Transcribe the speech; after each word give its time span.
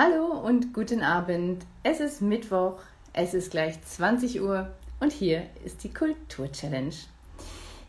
Hallo 0.00 0.26
und 0.26 0.72
guten 0.74 1.02
Abend. 1.02 1.66
Es 1.82 1.98
ist 1.98 2.22
Mittwoch, 2.22 2.78
es 3.12 3.34
ist 3.34 3.50
gleich 3.50 3.82
20 3.82 4.40
Uhr 4.40 4.70
und 5.00 5.10
hier 5.10 5.42
ist 5.64 5.82
die 5.82 5.92
Kultur-Challenge. 5.92 6.94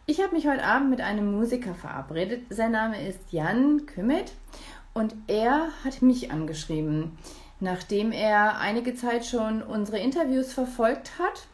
Ich 0.08 0.20
habe 0.20 0.34
mich 0.34 0.48
heute 0.48 0.64
Abend 0.64 0.90
mit 0.90 1.02
einem 1.02 1.32
Musiker 1.32 1.76
verabredet. 1.76 2.46
Sein 2.50 2.72
Name 2.72 3.08
ist 3.08 3.20
Jan 3.30 3.86
Kümmet 3.86 4.34
und 4.96 5.14
er 5.28 5.68
hat 5.84 6.02
mich 6.02 6.32
angeschrieben, 6.32 7.16
nachdem 7.60 8.12
er 8.12 8.58
einige 8.58 8.96
Zeit 8.96 9.24
schon 9.24 9.62
unsere 9.62 10.00
Interviews 10.00 10.52
verfolgt 10.52 11.20
hat 11.20 11.46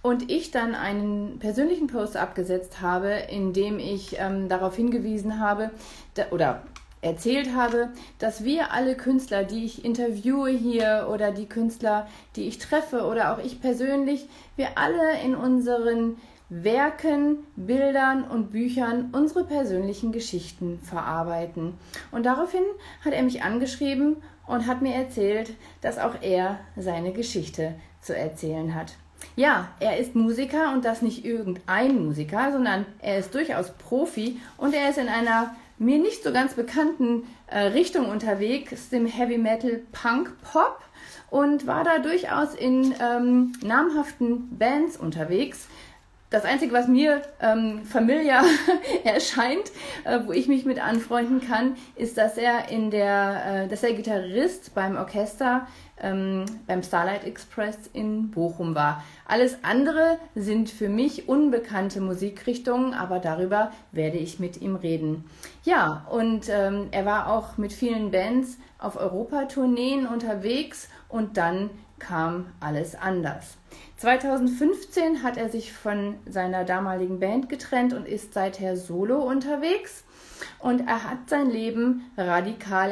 und 0.00 0.30
ich 0.30 0.50
dann 0.50 0.74
einen 0.74 1.38
persönlichen 1.40 1.88
Post 1.88 2.16
abgesetzt 2.16 2.80
habe, 2.80 3.10
in 3.28 3.52
dem 3.52 3.78
ich 3.78 4.18
ähm, 4.18 4.48
darauf 4.48 4.76
hingewiesen 4.76 5.40
habe 5.40 5.70
da, 6.14 6.30
oder 6.30 6.62
erzählt 7.02 7.54
habe, 7.54 7.90
dass 8.18 8.44
wir 8.44 8.72
alle 8.72 8.94
Künstler, 8.94 9.44
die 9.44 9.64
ich 9.64 9.84
interviewe 9.84 10.50
hier 10.50 11.08
oder 11.10 11.32
die 11.32 11.46
Künstler, 11.46 12.06
die 12.36 12.46
ich 12.46 12.58
treffe 12.58 13.04
oder 13.04 13.32
auch 13.32 13.44
ich 13.44 13.60
persönlich, 13.60 14.28
wir 14.56 14.76
alle 14.76 15.20
in 15.24 15.34
unseren 15.34 16.16
Werken, 16.50 17.38
Bildern 17.54 18.24
und 18.24 18.50
Büchern 18.50 19.10
unsere 19.12 19.44
persönlichen 19.44 20.10
Geschichten 20.10 20.80
verarbeiten. 20.82 21.74
Und 22.10 22.26
daraufhin 22.26 22.64
hat 23.04 23.12
er 23.12 23.22
mich 23.22 23.42
angeschrieben 23.42 24.16
und 24.46 24.66
hat 24.66 24.82
mir 24.82 24.94
erzählt, 24.94 25.54
dass 25.80 25.98
auch 25.98 26.16
er 26.20 26.58
seine 26.76 27.12
Geschichte 27.12 27.76
zu 28.02 28.16
erzählen 28.16 28.74
hat. 28.74 28.94
Ja, 29.36 29.68
er 29.78 29.98
ist 29.98 30.16
Musiker 30.16 30.72
und 30.72 30.84
das 30.84 31.02
nicht 31.02 31.24
irgendein 31.24 32.04
Musiker, 32.04 32.50
sondern 32.50 32.84
er 33.00 33.18
ist 33.18 33.34
durchaus 33.34 33.70
Profi 33.70 34.40
und 34.56 34.74
er 34.74 34.90
ist 34.90 34.98
in 34.98 35.08
einer 35.08 35.54
mir 35.80 35.98
nicht 35.98 36.22
so 36.22 36.30
ganz 36.30 36.54
bekannten 36.54 37.26
äh, 37.46 37.58
Richtung 37.58 38.10
unterwegs, 38.10 38.90
dem 38.90 39.06
Heavy 39.06 39.38
Metal 39.38 39.80
Punk 39.92 40.30
Pop 40.42 40.78
und 41.30 41.66
war 41.66 41.84
da 41.84 41.98
durchaus 41.98 42.54
in 42.54 42.94
ähm, 43.00 43.54
namhaften 43.64 44.58
Bands 44.58 44.98
unterwegs. 44.98 45.68
Das 46.30 46.44
Einzige, 46.44 46.72
was 46.72 46.86
mir 46.86 47.22
ähm, 47.40 47.84
familiar 47.84 48.44
erscheint, 49.04 49.72
äh, 50.04 50.20
wo 50.24 50.32
ich 50.32 50.46
mich 50.46 50.64
mit 50.64 50.80
anfreunden 50.80 51.40
kann, 51.40 51.74
ist, 51.96 52.16
dass 52.18 52.38
er 52.38 52.68
in 52.68 52.92
der, 52.92 53.64
äh, 53.64 53.68
dass 53.68 53.82
er 53.82 53.94
Gitarrist 53.94 54.72
beim 54.72 54.96
Orchester 54.96 55.66
ähm, 56.00 56.44
beim 56.68 56.84
Starlight 56.84 57.24
Express 57.24 57.76
in 57.92 58.30
Bochum 58.30 58.76
war. 58.76 59.02
Alles 59.26 59.58
andere 59.62 60.18
sind 60.36 60.70
für 60.70 60.88
mich 60.88 61.28
unbekannte 61.28 62.00
Musikrichtungen, 62.00 62.94
aber 62.94 63.18
darüber 63.18 63.72
werde 63.90 64.18
ich 64.18 64.38
mit 64.38 64.60
ihm 64.62 64.76
reden. 64.76 65.24
Ja, 65.64 66.06
und 66.10 66.48
ähm, 66.48 66.88
er 66.92 67.06
war 67.06 67.32
auch 67.32 67.58
mit 67.58 67.72
vielen 67.72 68.12
Bands 68.12 68.56
auf 68.78 68.96
Europatourneen 68.96 70.06
unterwegs 70.06 70.88
und 71.08 71.36
dann 71.36 71.70
kam 72.00 72.52
alles 72.58 72.96
anders. 72.96 73.58
2015 73.98 75.22
hat 75.22 75.36
er 75.36 75.48
sich 75.48 75.72
von 75.72 76.16
seiner 76.26 76.64
damaligen 76.64 77.20
Band 77.20 77.48
getrennt 77.48 77.92
und 77.92 78.08
ist 78.08 78.34
seither 78.34 78.76
solo 78.76 79.22
unterwegs. 79.22 80.04
Und 80.58 80.88
er 80.88 81.04
hat 81.04 81.28
sein 81.28 81.50
Leben 81.50 82.10
radikal 82.16 82.90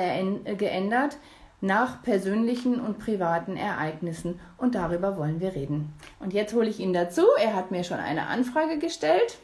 geändert 0.56 1.18
nach 1.60 2.02
persönlichen 2.02 2.80
und 2.80 2.98
privaten 2.98 3.56
Ereignissen. 3.56 4.38
Und 4.58 4.74
darüber 4.74 5.16
wollen 5.16 5.40
wir 5.40 5.54
reden. 5.54 5.92
Und 6.20 6.32
jetzt 6.32 6.54
hole 6.54 6.68
ich 6.68 6.78
ihn 6.78 6.92
dazu. 6.92 7.26
Er 7.40 7.54
hat 7.54 7.70
mir 7.70 7.84
schon 7.84 7.98
eine 7.98 8.26
Anfrage 8.26 8.78
gestellt. 8.78 9.38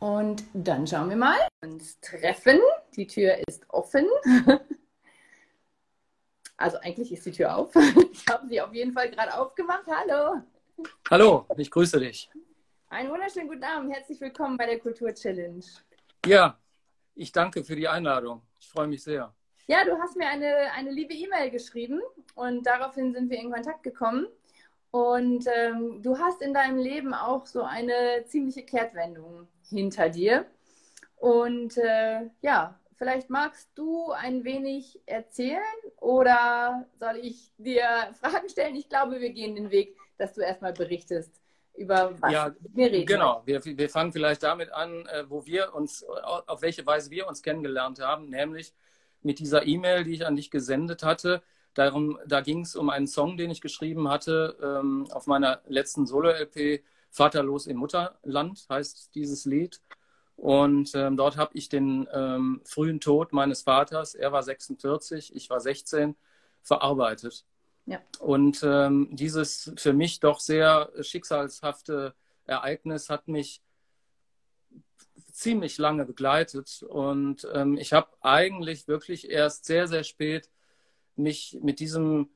Und 0.00 0.42
dann 0.52 0.86
schauen 0.86 1.10
wir 1.10 1.16
mal. 1.16 1.36
Uns 1.62 2.00
treffen. 2.00 2.58
Die 2.96 3.06
Tür 3.06 3.36
ist 3.46 3.64
offen. 3.68 4.06
Also 6.62 6.78
eigentlich 6.78 7.10
ist 7.12 7.26
die 7.26 7.32
Tür 7.32 7.56
auf. 7.56 7.74
Ich 8.12 8.24
habe 8.28 8.46
sie 8.46 8.60
auf 8.60 8.72
jeden 8.72 8.92
Fall 8.92 9.10
gerade 9.10 9.34
aufgemacht. 9.34 9.84
Hallo. 9.88 10.42
Hallo, 11.10 11.44
ich 11.56 11.68
grüße 11.68 11.98
dich. 11.98 12.30
Einen 12.88 13.10
wunderschönen 13.10 13.48
guten 13.48 13.64
Abend. 13.64 13.92
Herzlich 13.92 14.20
willkommen 14.20 14.56
bei 14.56 14.66
der 14.66 14.78
Kultur 14.78 15.12
Challenge. 15.12 15.64
Ja, 16.24 16.56
ich 17.16 17.32
danke 17.32 17.64
für 17.64 17.74
die 17.74 17.88
Einladung. 17.88 18.42
Ich 18.60 18.68
freue 18.68 18.86
mich 18.86 19.02
sehr. 19.02 19.34
Ja, 19.66 19.84
du 19.84 19.98
hast 19.98 20.16
mir 20.16 20.28
eine, 20.28 20.70
eine 20.72 20.92
liebe 20.92 21.14
E-Mail 21.14 21.50
geschrieben 21.50 22.00
und 22.36 22.64
daraufhin 22.64 23.12
sind 23.12 23.28
wir 23.28 23.40
in 23.40 23.50
Kontakt 23.50 23.82
gekommen. 23.82 24.28
Und 24.92 25.44
ähm, 25.52 26.00
du 26.00 26.16
hast 26.16 26.42
in 26.42 26.54
deinem 26.54 26.78
Leben 26.78 27.12
auch 27.12 27.44
so 27.44 27.62
eine 27.62 28.24
ziemliche 28.26 28.62
Kehrtwendung 28.62 29.48
hinter 29.68 30.10
dir. 30.10 30.46
Und 31.16 31.76
äh, 31.76 32.30
ja, 32.40 32.78
Vielleicht 32.96 33.30
magst 33.30 33.70
du 33.74 34.10
ein 34.12 34.44
wenig 34.44 35.00
erzählen 35.06 35.60
oder 36.00 36.86
soll 36.98 37.16
ich 37.22 37.52
dir 37.58 37.84
Fragen 38.20 38.48
stellen? 38.48 38.76
Ich 38.76 38.88
glaube, 38.88 39.20
wir 39.20 39.30
gehen 39.30 39.54
den 39.54 39.70
Weg, 39.70 39.96
dass 40.18 40.34
du 40.34 40.40
erstmal 40.40 40.72
berichtest 40.72 41.40
über 41.74 42.14
was 42.20 42.32
ja, 42.32 42.54
wir 42.74 42.92
reden. 42.92 43.06
Genau, 43.06 43.42
wir, 43.46 43.64
wir 43.64 43.88
fangen 43.88 44.12
vielleicht 44.12 44.42
damit 44.42 44.70
an, 44.72 45.06
äh, 45.06 45.24
wo 45.28 45.46
wir 45.46 45.74
uns, 45.74 46.04
auf 46.04 46.62
welche 46.62 46.84
Weise 46.86 47.10
wir 47.10 47.26
uns 47.26 47.42
kennengelernt 47.42 48.00
haben, 48.00 48.28
nämlich 48.28 48.74
mit 49.22 49.38
dieser 49.38 49.66
E-Mail, 49.66 50.04
die 50.04 50.14
ich 50.14 50.26
an 50.26 50.36
dich 50.36 50.50
gesendet 50.50 51.02
hatte. 51.02 51.42
Darum, 51.74 52.18
da 52.26 52.42
ging 52.42 52.60
es 52.60 52.76
um 52.76 52.90
einen 52.90 53.06
Song, 53.06 53.38
den 53.38 53.50
ich 53.50 53.62
geschrieben 53.62 54.08
hatte 54.08 54.56
ähm, 54.62 55.06
auf 55.12 55.26
meiner 55.26 55.62
letzten 55.66 56.06
Solo-LP, 56.06 56.82
Vaterlos 57.10 57.66
im 57.66 57.76
Mutterland 57.76 58.66
heißt 58.68 59.14
dieses 59.14 59.44
Lied. 59.44 59.80
Und 60.36 60.92
ähm, 60.94 61.16
dort 61.16 61.36
habe 61.36 61.52
ich 61.54 61.68
den 61.68 62.08
ähm, 62.12 62.62
frühen 62.64 63.00
Tod 63.00 63.32
meines 63.32 63.62
Vaters, 63.62 64.14
er 64.14 64.32
war 64.32 64.42
46, 64.42 65.34
ich 65.36 65.50
war 65.50 65.60
16, 65.60 66.16
verarbeitet. 66.62 67.44
Ja. 67.86 68.00
Und 68.20 68.62
ähm, 68.64 69.08
dieses 69.12 69.72
für 69.76 69.92
mich 69.92 70.20
doch 70.20 70.40
sehr 70.40 70.90
schicksalshafte 71.00 72.14
Ereignis 72.44 73.10
hat 73.10 73.28
mich 73.28 73.62
ziemlich 75.32 75.78
lange 75.78 76.04
begleitet. 76.04 76.82
Und 76.82 77.46
ähm, 77.52 77.76
ich 77.76 77.92
habe 77.92 78.08
eigentlich 78.20 78.88
wirklich 78.88 79.30
erst 79.30 79.64
sehr, 79.64 79.88
sehr 79.88 80.04
spät 80.04 80.50
mich 81.16 81.58
mit 81.62 81.80
diesem 81.80 82.30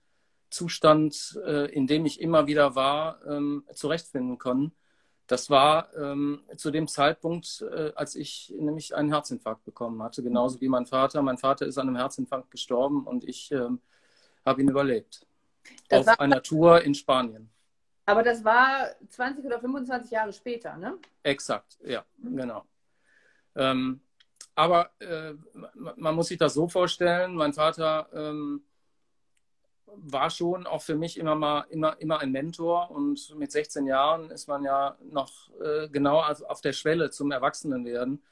Zustand, 0.51 1.39
äh, 1.45 1.71
in 1.73 1.87
dem 1.87 2.07
ich 2.07 2.21
immer 2.21 2.47
wieder 2.47 2.75
war, 2.75 3.25
ähm, 3.27 3.65
zurechtfinden 3.75 4.39
können. 4.39 4.73
Das 5.27 5.51
war 5.51 5.93
ähm, 5.97 6.43
zu 6.57 6.71
dem 6.71 6.87
Zeitpunkt, 6.87 7.63
äh, 7.63 7.93
als 7.97 8.15
ich 8.15 8.55
nämlich 8.57 8.95
einen 8.95 9.09
Herzinfarkt 9.09 9.65
bekommen 9.65 10.03
hatte, 10.03 10.23
genauso 10.23 10.61
wie 10.61 10.69
mein 10.69 10.87
Vater. 10.87 11.21
Mein 11.23 11.39
Vater 11.39 11.67
ist 11.67 11.79
an 11.79 11.89
einem 11.89 11.97
Herzinfarkt 11.97 12.51
gestorben 12.51 13.05
und 13.05 13.25
ich 13.25 13.51
ähm, 13.51 13.81
habe 14.45 14.63
ihn 14.63 14.69
überlebt. 14.69 15.27
Das 15.89 16.01
auf 16.01 16.07
war, 16.07 16.21
einer 16.21 16.43
Tour 16.43 16.83
in 16.83 16.95
Spanien. 16.95 17.51
Aber 18.05 18.23
das 18.23 18.45
war 18.45 18.89
20 19.09 19.45
oder 19.45 19.59
25 19.61 20.13
Jahre 20.13 20.33
später, 20.33 20.77
ne? 20.77 20.97
Exakt, 21.25 21.77
ja, 21.85 22.05
mhm. 22.19 22.37
genau. 22.37 22.65
Ähm, 23.57 24.01
aber 24.55 24.91
äh, 25.01 25.35
man 25.75 26.15
muss 26.15 26.29
sich 26.29 26.39
das 26.39 26.55
so 26.55 26.69
vorstellen, 26.69 27.35
mein 27.35 27.53
Vater 27.53 28.09
ähm, 28.13 28.63
war 29.87 30.31
schon 30.31 30.67
auch 30.67 30.83
für 30.83 30.97
mich 30.97 31.19
immer 31.19 31.35
mal 31.35 31.67
immer, 31.71 32.01
immer 32.01 32.21
ein 32.21 32.33
Mentor 32.33 32.91
und 32.91 33.35
mit 33.37 33.53
16 33.53 33.87
Jahren 33.87 34.31
ist 34.31 34.49
man 34.49 34.65
ja 34.65 34.97
noch 35.11 35.51
äh, 35.61 35.89
genau 35.89 36.21
auf 36.21 36.61
der 36.61 36.73
Schwelle 36.73 37.11
zum 37.11 37.31
Erwachsenenwerden. 37.31 38.23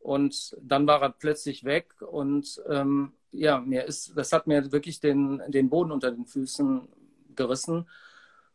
Und 0.00 0.56
dann 0.60 0.86
war 0.86 1.02
er 1.02 1.10
plötzlich 1.10 1.64
weg 1.64 2.00
und 2.00 2.62
ähm, 2.68 3.12
ja, 3.32 3.58
mir 3.58 3.84
ist, 3.84 4.16
das 4.16 4.32
hat 4.32 4.46
mir 4.46 4.72
wirklich 4.72 5.00
den, 5.00 5.42
den 5.48 5.68
Boden 5.68 5.90
unter 5.92 6.10
den 6.10 6.26
Füßen 6.26 6.88
gerissen. 7.34 7.88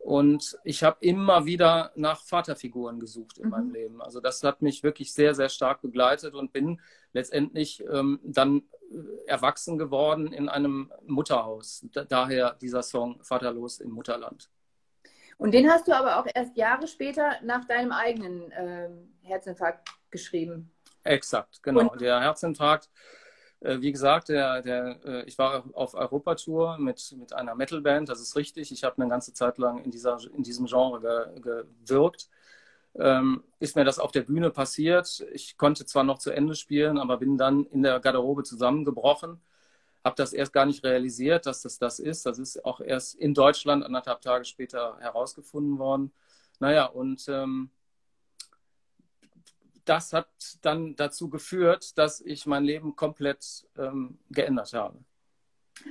Und 0.04 0.58
ich 0.64 0.84
habe 0.84 0.98
immer 1.02 1.46
wieder 1.46 1.92
nach 1.96 2.24
Vaterfiguren 2.24 3.00
gesucht 3.00 3.38
in 3.38 3.46
mhm. 3.46 3.50
meinem 3.52 3.72
Leben. 3.72 4.02
Also 4.02 4.20
das 4.20 4.44
hat 4.44 4.62
mich 4.62 4.84
wirklich 4.84 5.14
sehr, 5.14 5.36
sehr 5.36 5.50
stark 5.50 5.82
begleitet 5.82 6.34
und 6.34 6.52
bin 6.52 6.82
letztendlich 7.14 7.84
ähm, 7.92 8.20
dann 8.24 8.64
äh, 8.92 9.28
erwachsen 9.28 9.78
geworden 9.78 10.34
in 10.34 10.50
einem 10.50 10.92
Mutterhaus. 11.06 11.86
Da, 11.94 12.04
daher 12.04 12.58
dieser 12.60 12.82
Song 12.82 13.22
Vaterlos 13.24 13.80
im 13.80 13.92
Mutterland. 13.92 14.50
Und 15.38 15.54
den 15.54 15.70
hast 15.70 15.88
du 15.88 15.96
aber 15.96 16.18
auch 16.18 16.28
erst 16.34 16.58
Jahre 16.58 16.88
später 16.88 17.38
nach 17.44 17.66
deinem 17.66 17.92
eigenen 17.92 18.52
äh, 18.52 18.90
Herzinfarkt 19.22 19.88
geschrieben. 20.10 20.72
Exakt, 21.04 21.64
genau. 21.64 21.92
Und 21.92 22.02
der 22.02 22.22
Herzinfarkt 22.22 22.90
wie 23.62 23.92
gesagt, 23.92 24.30
der, 24.30 24.62
der, 24.62 25.00
äh, 25.06 25.24
ich 25.26 25.38
war 25.38 25.64
auf 25.74 25.94
Europatour 25.94 26.78
mit, 26.80 27.16
mit 27.18 27.34
einer 27.34 27.56
Metalband, 27.56 28.10
das 28.10 28.20
ist 28.20 28.36
richtig. 28.36 28.72
Ich 28.72 28.84
habe 28.84 29.00
eine 29.02 29.10
ganze 29.10 29.34
Zeit 29.34 29.58
lang 29.60 29.84
in, 29.84 29.92
dieser, 29.92 30.18
in 30.36 30.44
diesem 30.44 30.66
Genre 30.66 31.00
ge, 31.42 31.66
gewirkt. 31.86 32.30
Ähm, 32.96 33.44
ist 33.60 33.76
mir 33.76 33.86
das 33.86 34.00
auf 34.00 34.12
der 34.12 34.24
Bühne 34.24 34.50
passiert. 34.50 35.26
Ich 35.34 35.58
konnte 35.58 35.86
zwar 35.86 36.04
noch 36.04 36.18
zu 36.20 36.32
Ende 36.32 36.56
spielen, 36.56 36.98
aber 36.98 37.18
bin 37.18 37.38
dann 37.38 37.66
in 37.68 37.84
der 37.84 38.00
Garderobe 38.00 38.44
zusammengebrochen. 38.44 39.40
Habe 40.04 40.16
das 40.18 40.34
erst 40.34 40.54
gar 40.54 40.66
nicht 40.66 40.84
realisiert, 40.84 41.46
dass 41.46 41.62
das 41.62 41.78
das 41.78 42.00
ist. 42.00 42.26
Das 42.26 42.40
ist 42.40 42.66
auch 42.66 42.82
erst 42.82 43.16
in 43.16 43.34
Deutschland 43.34 43.86
anderthalb 43.86 44.22
Tage 44.22 44.46
später 44.46 44.98
herausgefunden 45.00 45.78
worden. 45.80 46.12
Naja, 46.60 46.86
und 46.86 47.28
ähm, 47.30 47.70
das 49.86 50.14
hat 50.14 50.28
dann 50.62 50.96
dazu 50.96 51.30
geführt, 51.30 51.98
dass 51.98 52.22
ich 52.22 52.46
mein 52.46 52.64
Leben 52.64 52.96
komplett 52.96 53.68
ähm, 53.78 54.20
geändert 54.30 54.74
habe. 54.74 55.00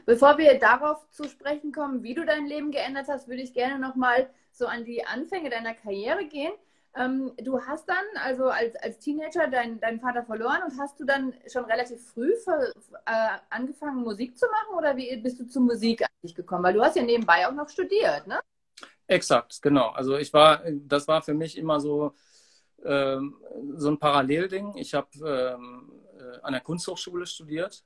Bevor 0.07 0.39
wir 0.39 0.59
darauf 0.59 1.09
zu 1.11 1.25
sprechen 1.25 1.73
kommen, 1.73 2.03
wie 2.03 2.15
du 2.15 2.25
dein 2.25 2.47
Leben 2.47 2.71
geändert 2.71 3.09
hast, 3.09 3.29
würde 3.29 3.43
ich 3.43 3.53
gerne 3.53 3.79
nochmal 3.79 4.31
so 4.53 4.67
an 4.67 4.85
die 4.85 5.05
Anfänge 5.05 5.51
deiner 5.51 5.75
Karriere 5.75 6.27
gehen. 6.27 6.53
Ähm, 6.95 7.33
du 7.39 7.61
hast 7.61 7.89
dann 7.89 8.05
also 8.25 8.49
als, 8.49 8.75
als 8.77 8.99
Teenager 8.99 9.47
dein, 9.47 9.79
deinen 9.79 10.01
Vater 10.01 10.25
verloren 10.25 10.63
und 10.65 10.79
hast 10.79 10.99
du 10.99 11.05
dann 11.05 11.33
schon 11.47 11.65
relativ 11.65 12.05
früh 12.05 12.35
für, 12.37 12.73
äh, 13.07 13.39
angefangen, 13.49 14.03
Musik 14.03 14.37
zu 14.37 14.47
machen 14.47 14.77
oder 14.77 14.97
wie 14.97 15.17
bist 15.19 15.39
du 15.39 15.47
zur 15.47 15.63
Musik 15.63 16.03
eigentlich 16.03 16.35
gekommen? 16.35 16.65
Weil 16.65 16.75
du 16.75 16.83
hast 16.83 16.97
ja 16.97 17.03
nebenbei 17.03 17.47
auch 17.47 17.53
noch 17.53 17.69
studiert, 17.69 18.27
ne? 18.27 18.41
Exakt, 19.07 19.61
genau. 19.63 19.91
Also 19.91 20.17
ich 20.19 20.33
war, 20.33 20.63
das 20.69 21.07
war 21.07 21.23
für 21.23 21.35
mich 21.35 21.57
immer 21.59 21.81
so, 21.81 22.15
ähm, 22.85 23.37
so 23.77 23.89
ein 23.89 23.99
Parallelding. 23.99 24.77
Ich 24.77 24.95
habe 24.95 25.09
ähm, 25.25 25.93
äh, 26.19 26.41
an 26.43 26.53
der 26.53 26.63
Kunsthochschule 26.63 27.27
studiert 27.27 27.85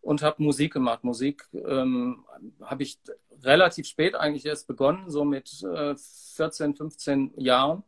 und 0.00 0.22
habe 0.22 0.42
Musik 0.42 0.72
gemacht. 0.72 1.04
Musik 1.04 1.48
ähm, 1.54 2.24
habe 2.60 2.82
ich 2.82 2.98
relativ 3.42 3.86
spät 3.86 4.14
eigentlich 4.14 4.46
erst 4.46 4.66
begonnen, 4.66 5.10
so 5.10 5.24
mit 5.24 5.62
äh, 5.62 5.94
14, 5.96 6.74
15 6.74 7.32
Jahren. 7.36 7.84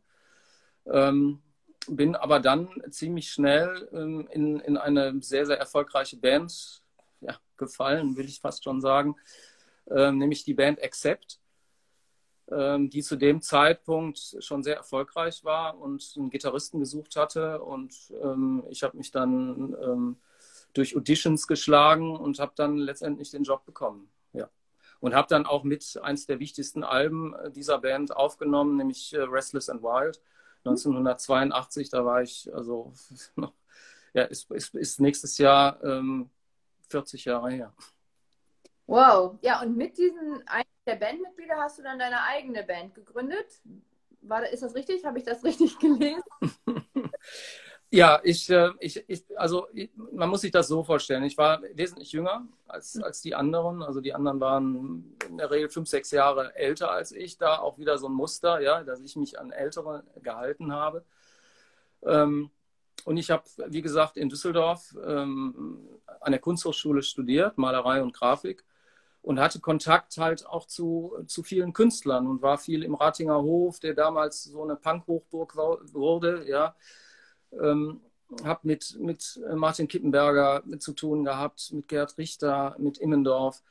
Ähm, 0.85 1.41
bin 1.87 2.15
aber 2.15 2.39
dann 2.39 2.69
ziemlich 2.89 3.31
schnell 3.31 3.87
ähm, 3.93 4.27
in, 4.31 4.59
in 4.59 4.77
eine 4.77 5.21
sehr, 5.21 5.45
sehr 5.45 5.59
erfolgreiche 5.59 6.17
Band 6.17 6.81
ja, 7.21 7.37
gefallen, 7.57 8.17
will 8.17 8.25
ich 8.25 8.39
fast 8.39 8.63
schon 8.63 8.81
sagen, 8.81 9.15
ähm, 9.89 10.17
nämlich 10.17 10.43
die 10.43 10.53
Band 10.53 10.81
Accept, 10.83 11.39
die 12.47 13.01
zu 13.01 13.15
dem 13.15 13.41
Zeitpunkt 13.41 14.37
schon 14.39 14.61
sehr 14.61 14.75
erfolgreich 14.75 15.43
war 15.43 15.79
und 15.79 16.13
einen 16.15 16.29
Gitarristen 16.29 16.79
gesucht 16.79 17.15
hatte. 17.15 17.61
Und 17.61 18.13
ähm, 18.21 18.63
ich 18.69 18.83
habe 18.83 18.97
mich 18.97 19.09
dann 19.09 19.75
ähm, 19.81 20.17
durch 20.73 20.95
Auditions 20.95 21.47
geschlagen 21.47 22.15
und 22.15 22.39
habe 22.39 22.51
dann 22.55 22.77
letztendlich 22.77 23.31
den 23.31 23.43
Job 23.43 23.65
bekommen. 23.65 24.09
Ja. 24.33 24.47
Und 24.99 25.15
habe 25.15 25.27
dann 25.27 25.47
auch 25.47 25.63
mit 25.63 25.99
eins 26.03 26.27
der 26.27 26.39
wichtigsten 26.39 26.83
Alben 26.83 27.33
dieser 27.55 27.79
Band 27.79 28.15
aufgenommen, 28.15 28.77
nämlich 28.77 29.13
äh, 29.13 29.21
Restless 29.21 29.69
and 29.69 29.81
Wild 29.81 30.21
1982, 30.65 31.89
da 31.89 32.05
war 32.05 32.21
ich 32.23 32.53
also 32.53 32.93
noch, 33.35 33.53
ja, 34.13 34.23
ist, 34.23 34.49
ist, 34.51 34.75
ist 34.75 34.99
nächstes 34.99 35.37
Jahr 35.37 35.81
ähm, 35.83 36.29
40 36.89 37.25
Jahre 37.25 37.51
her. 37.51 37.73
Wow, 38.87 39.37
ja, 39.41 39.61
und 39.61 39.77
mit 39.77 39.97
diesen 39.97 40.43
der 40.85 40.95
Bandmitglieder 40.95 41.57
hast 41.57 41.79
du 41.79 41.83
dann 41.83 41.99
deine 41.99 42.21
eigene 42.23 42.63
Band 42.63 42.95
gegründet. 42.95 43.47
War, 44.21 44.47
ist 44.49 44.63
das 44.63 44.75
richtig? 44.75 45.05
Habe 45.05 45.19
ich 45.19 45.25
das 45.25 45.43
richtig 45.43 45.77
gelesen? 45.79 46.23
Ja, 47.91 48.19
ich, 48.23 48.49
äh, 48.49 48.71
ich, 48.79 49.07
ich, 49.07 49.23
also 49.37 49.67
man 50.11 50.27
muss 50.29 50.41
sich 50.41 50.51
das 50.51 50.67
so 50.67 50.83
vorstellen. 50.83 51.23
Ich 51.23 51.37
war 51.37 51.61
wesentlich 51.75 52.11
jünger 52.11 52.45
als, 52.67 53.01
als 53.01 53.21
die 53.21 53.35
anderen. 53.35 53.81
Also 53.83 54.01
die 54.01 54.13
anderen 54.13 54.41
waren 54.41 55.15
in 55.29 55.37
der 55.37 55.49
Regel 55.49 55.69
fünf, 55.69 55.87
sechs 55.87 56.11
Jahre 56.11 56.53
älter 56.55 56.91
als 56.91 57.13
ich. 57.13 57.37
Da 57.37 57.59
auch 57.59 57.77
wieder 57.77 57.97
so 57.97 58.07
ein 58.07 58.13
Muster, 58.13 58.59
ja, 58.59 58.83
dass 58.83 58.99
ich 58.99 59.15
mich 59.15 59.39
an 59.39 59.51
Ältere 59.51 60.03
gehalten 60.21 60.73
habe. 60.73 61.05
Ähm, 62.03 62.49
und 63.05 63.15
ich 63.15 63.31
habe, 63.31 63.43
wie 63.67 63.81
gesagt, 63.81 64.17
in 64.17 64.27
Düsseldorf 64.27 64.93
ähm, 65.05 65.87
an 66.19 66.31
der 66.33 66.41
Kunsthochschule 66.41 67.01
studiert, 67.01 67.57
Malerei 67.57 68.01
und 68.01 68.13
Grafik 68.13 68.65
und 69.25 69.39
hatte 69.39 69.59
Kontakt 69.59 70.17
halt 70.17 70.45
auch 70.45 70.67
zu, 70.67 71.13
zu 71.27 71.43
vielen 71.43 71.73
Künstlern 71.73 72.27
und 72.27 72.41
war 72.41 72.57
viel 72.57 72.83
im 72.83 72.95
Ratinger 72.95 73.41
Hof, 73.41 73.79
der 73.79 73.93
damals 73.93 74.43
so 74.43 74.63
eine 74.63 74.75
Punk-Hochburg 74.75 75.55
wurde, 75.55 76.47
ja 76.47 76.75
ähm, 77.61 78.01
habe 78.43 78.61
mit, 78.63 78.97
mit 78.99 79.39
Martin 79.53 79.87
Kippenberger 79.87 80.63
zu 80.79 80.93
tun 80.93 81.23
gehabt, 81.23 81.71
mit 81.71 81.87
Gerd 81.87 82.17
Richter, 82.17 82.75
mit 82.79 82.97
Immendorf. 82.97 83.63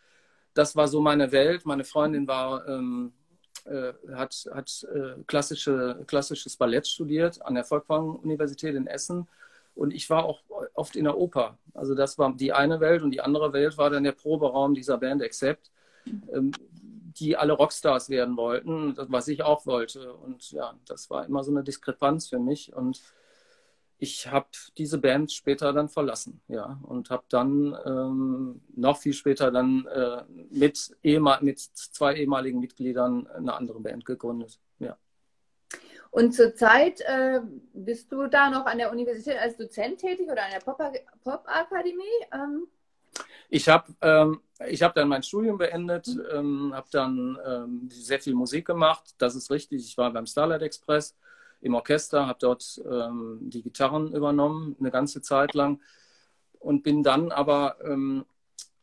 Das 0.54 0.76
war 0.76 0.88
so 0.88 1.00
meine 1.00 1.32
Welt. 1.32 1.66
Meine 1.66 1.84
Freundin 1.84 2.28
war, 2.28 2.66
ähm, 2.68 3.12
äh, 3.64 3.92
hat, 4.14 4.48
hat 4.52 4.86
äh, 4.94 5.22
klassische, 5.26 6.04
klassisches 6.06 6.56
Ballett 6.56 6.86
studiert 6.86 7.42
an 7.42 7.54
der 7.54 7.64
Volkwang-Universität 7.64 8.74
in 8.74 8.86
Essen. 8.86 9.28
Und 9.74 9.92
ich 9.92 10.08
war 10.10 10.24
auch 10.24 10.42
oft 10.74 10.96
in 10.96 11.04
der 11.04 11.18
Oper. 11.18 11.58
Also 11.74 11.94
das 11.94 12.18
war 12.18 12.32
die 12.34 12.52
eine 12.52 12.80
Welt 12.80 13.02
und 13.02 13.10
die 13.10 13.20
andere 13.20 13.52
Welt 13.52 13.76
war 13.76 13.90
dann 13.90 14.04
der 14.04 14.12
Proberaum 14.12 14.74
dieser 14.74 14.98
Band 14.98 15.22
Accept, 15.22 15.70
ähm, 16.32 16.52
die 17.18 17.36
alle 17.36 17.52
Rockstars 17.52 18.08
werden 18.08 18.36
wollten, 18.36 18.96
was 18.96 19.28
ich 19.28 19.42
auch 19.42 19.66
wollte. 19.66 20.14
Und 20.14 20.50
ja, 20.52 20.74
das 20.86 21.10
war 21.10 21.26
immer 21.26 21.44
so 21.44 21.50
eine 21.50 21.64
Diskrepanz 21.64 22.28
für 22.28 22.38
mich. 22.38 22.72
Und 22.72 23.02
ich 23.98 24.30
habe 24.30 24.48
diese 24.76 24.98
Band 24.98 25.32
später 25.32 25.72
dann 25.72 25.88
verlassen, 25.88 26.40
ja, 26.48 26.78
und 26.82 27.10
habe 27.10 27.24
dann 27.28 27.76
ähm, 27.86 28.60
noch 28.74 28.98
viel 28.98 29.12
später 29.12 29.50
dann 29.50 29.86
äh, 29.86 30.24
mit, 30.50 30.96
mit 31.02 31.60
zwei 31.60 32.14
ehemaligen 32.14 32.60
Mitgliedern 32.60 33.26
eine 33.28 33.54
andere 33.54 33.80
Band 33.80 34.04
gegründet, 34.04 34.60
ja. 34.78 34.96
Und 36.14 36.32
zurzeit 36.32 37.00
äh, 37.00 37.40
bist 37.72 38.12
du 38.12 38.28
da 38.28 38.48
noch 38.48 38.66
an 38.66 38.78
der 38.78 38.92
Universität 38.92 39.36
als 39.36 39.56
Dozent 39.56 39.98
tätig 39.98 40.30
oder 40.30 40.44
an 40.44 40.52
der 40.52 40.60
Pop-Akademie? 40.60 42.04
Ähm? 42.32 42.68
Ich 43.48 43.68
habe 43.68 43.92
ähm, 44.00 44.40
hab 44.60 44.94
dann 44.94 45.08
mein 45.08 45.24
Studium 45.24 45.58
beendet, 45.58 46.06
mhm. 46.06 46.22
ähm, 46.32 46.72
habe 46.72 46.86
dann 46.92 47.36
ähm, 47.44 47.88
sehr 47.90 48.20
viel 48.20 48.34
Musik 48.34 48.64
gemacht. 48.64 49.16
Das 49.18 49.34
ist 49.34 49.50
richtig. 49.50 49.84
Ich 49.84 49.98
war 49.98 50.12
beim 50.12 50.26
Starlight 50.26 50.62
Express 50.62 51.16
im 51.60 51.74
Orchester, 51.74 52.28
habe 52.28 52.38
dort 52.40 52.80
ähm, 52.88 53.40
die 53.40 53.62
Gitarren 53.62 54.14
übernommen, 54.14 54.76
eine 54.78 54.92
ganze 54.92 55.20
Zeit 55.20 55.52
lang 55.54 55.80
und 56.60 56.84
bin 56.84 57.02
dann 57.02 57.32
aber 57.32 57.78
ähm, 57.82 58.24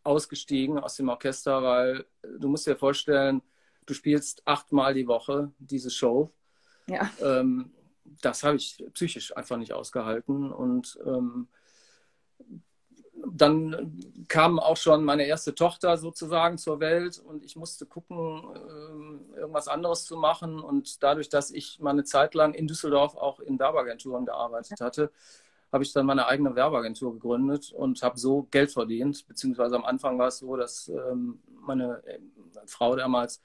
ausgestiegen 0.03 0.79
aus 0.79 0.97
dem 0.97 1.07
Orchester, 1.07 1.63
weil 1.63 2.05
du 2.39 2.49
musst 2.49 2.67
dir 2.67 2.75
vorstellen, 2.75 3.41
du 3.85 3.93
spielst 3.93 4.45
achtmal 4.45 4.93
die 4.93 5.07
Woche 5.07 5.53
diese 5.59 5.91
Show. 5.91 6.33
Ja. 6.87 7.09
Ähm, 7.21 7.71
das 8.21 8.43
habe 8.43 8.57
ich 8.57 8.83
psychisch 8.93 9.35
einfach 9.35 9.57
nicht 9.57 9.73
ausgehalten 9.73 10.51
und 10.51 10.99
ähm, 11.05 11.47
dann 13.25 14.25
kam 14.27 14.59
auch 14.59 14.77
schon 14.77 15.03
meine 15.03 15.25
erste 15.25 15.53
Tochter 15.53 15.97
sozusagen 15.97 16.57
zur 16.57 16.79
Welt 16.79 17.19
und 17.19 17.43
ich 17.43 17.55
musste 17.55 17.85
gucken, 17.85 18.43
ähm, 18.55 19.33
irgendwas 19.35 19.67
anderes 19.67 20.05
zu 20.05 20.17
machen. 20.17 20.59
Und 20.59 21.03
dadurch, 21.03 21.29
dass 21.29 21.51
ich 21.51 21.79
meine 21.79 22.03
Zeit 22.03 22.33
lang 22.33 22.53
in 22.53 22.67
Düsseldorf 22.67 23.15
auch 23.15 23.39
in 23.39 23.59
Werbeagenturen 23.59 24.25
gearbeitet 24.25 24.81
hatte, 24.81 25.11
habe 25.71 25.83
ich 25.83 25.93
dann 25.93 26.05
meine 26.05 26.27
eigene 26.27 26.55
Werbeagentur 26.55 27.13
gegründet 27.13 27.71
und 27.71 28.01
habe 28.03 28.19
so 28.19 28.47
Geld 28.51 28.71
verdient. 28.71 29.25
Beziehungsweise 29.27 29.75
am 29.75 29.85
Anfang 29.85 30.19
war 30.19 30.27
es 30.27 30.39
so, 30.39 30.55
dass 30.55 30.89
ähm, 30.89 31.39
meine 31.61 32.03
äh, 32.05 32.19
Frau 32.65 32.95
damals 32.95 33.41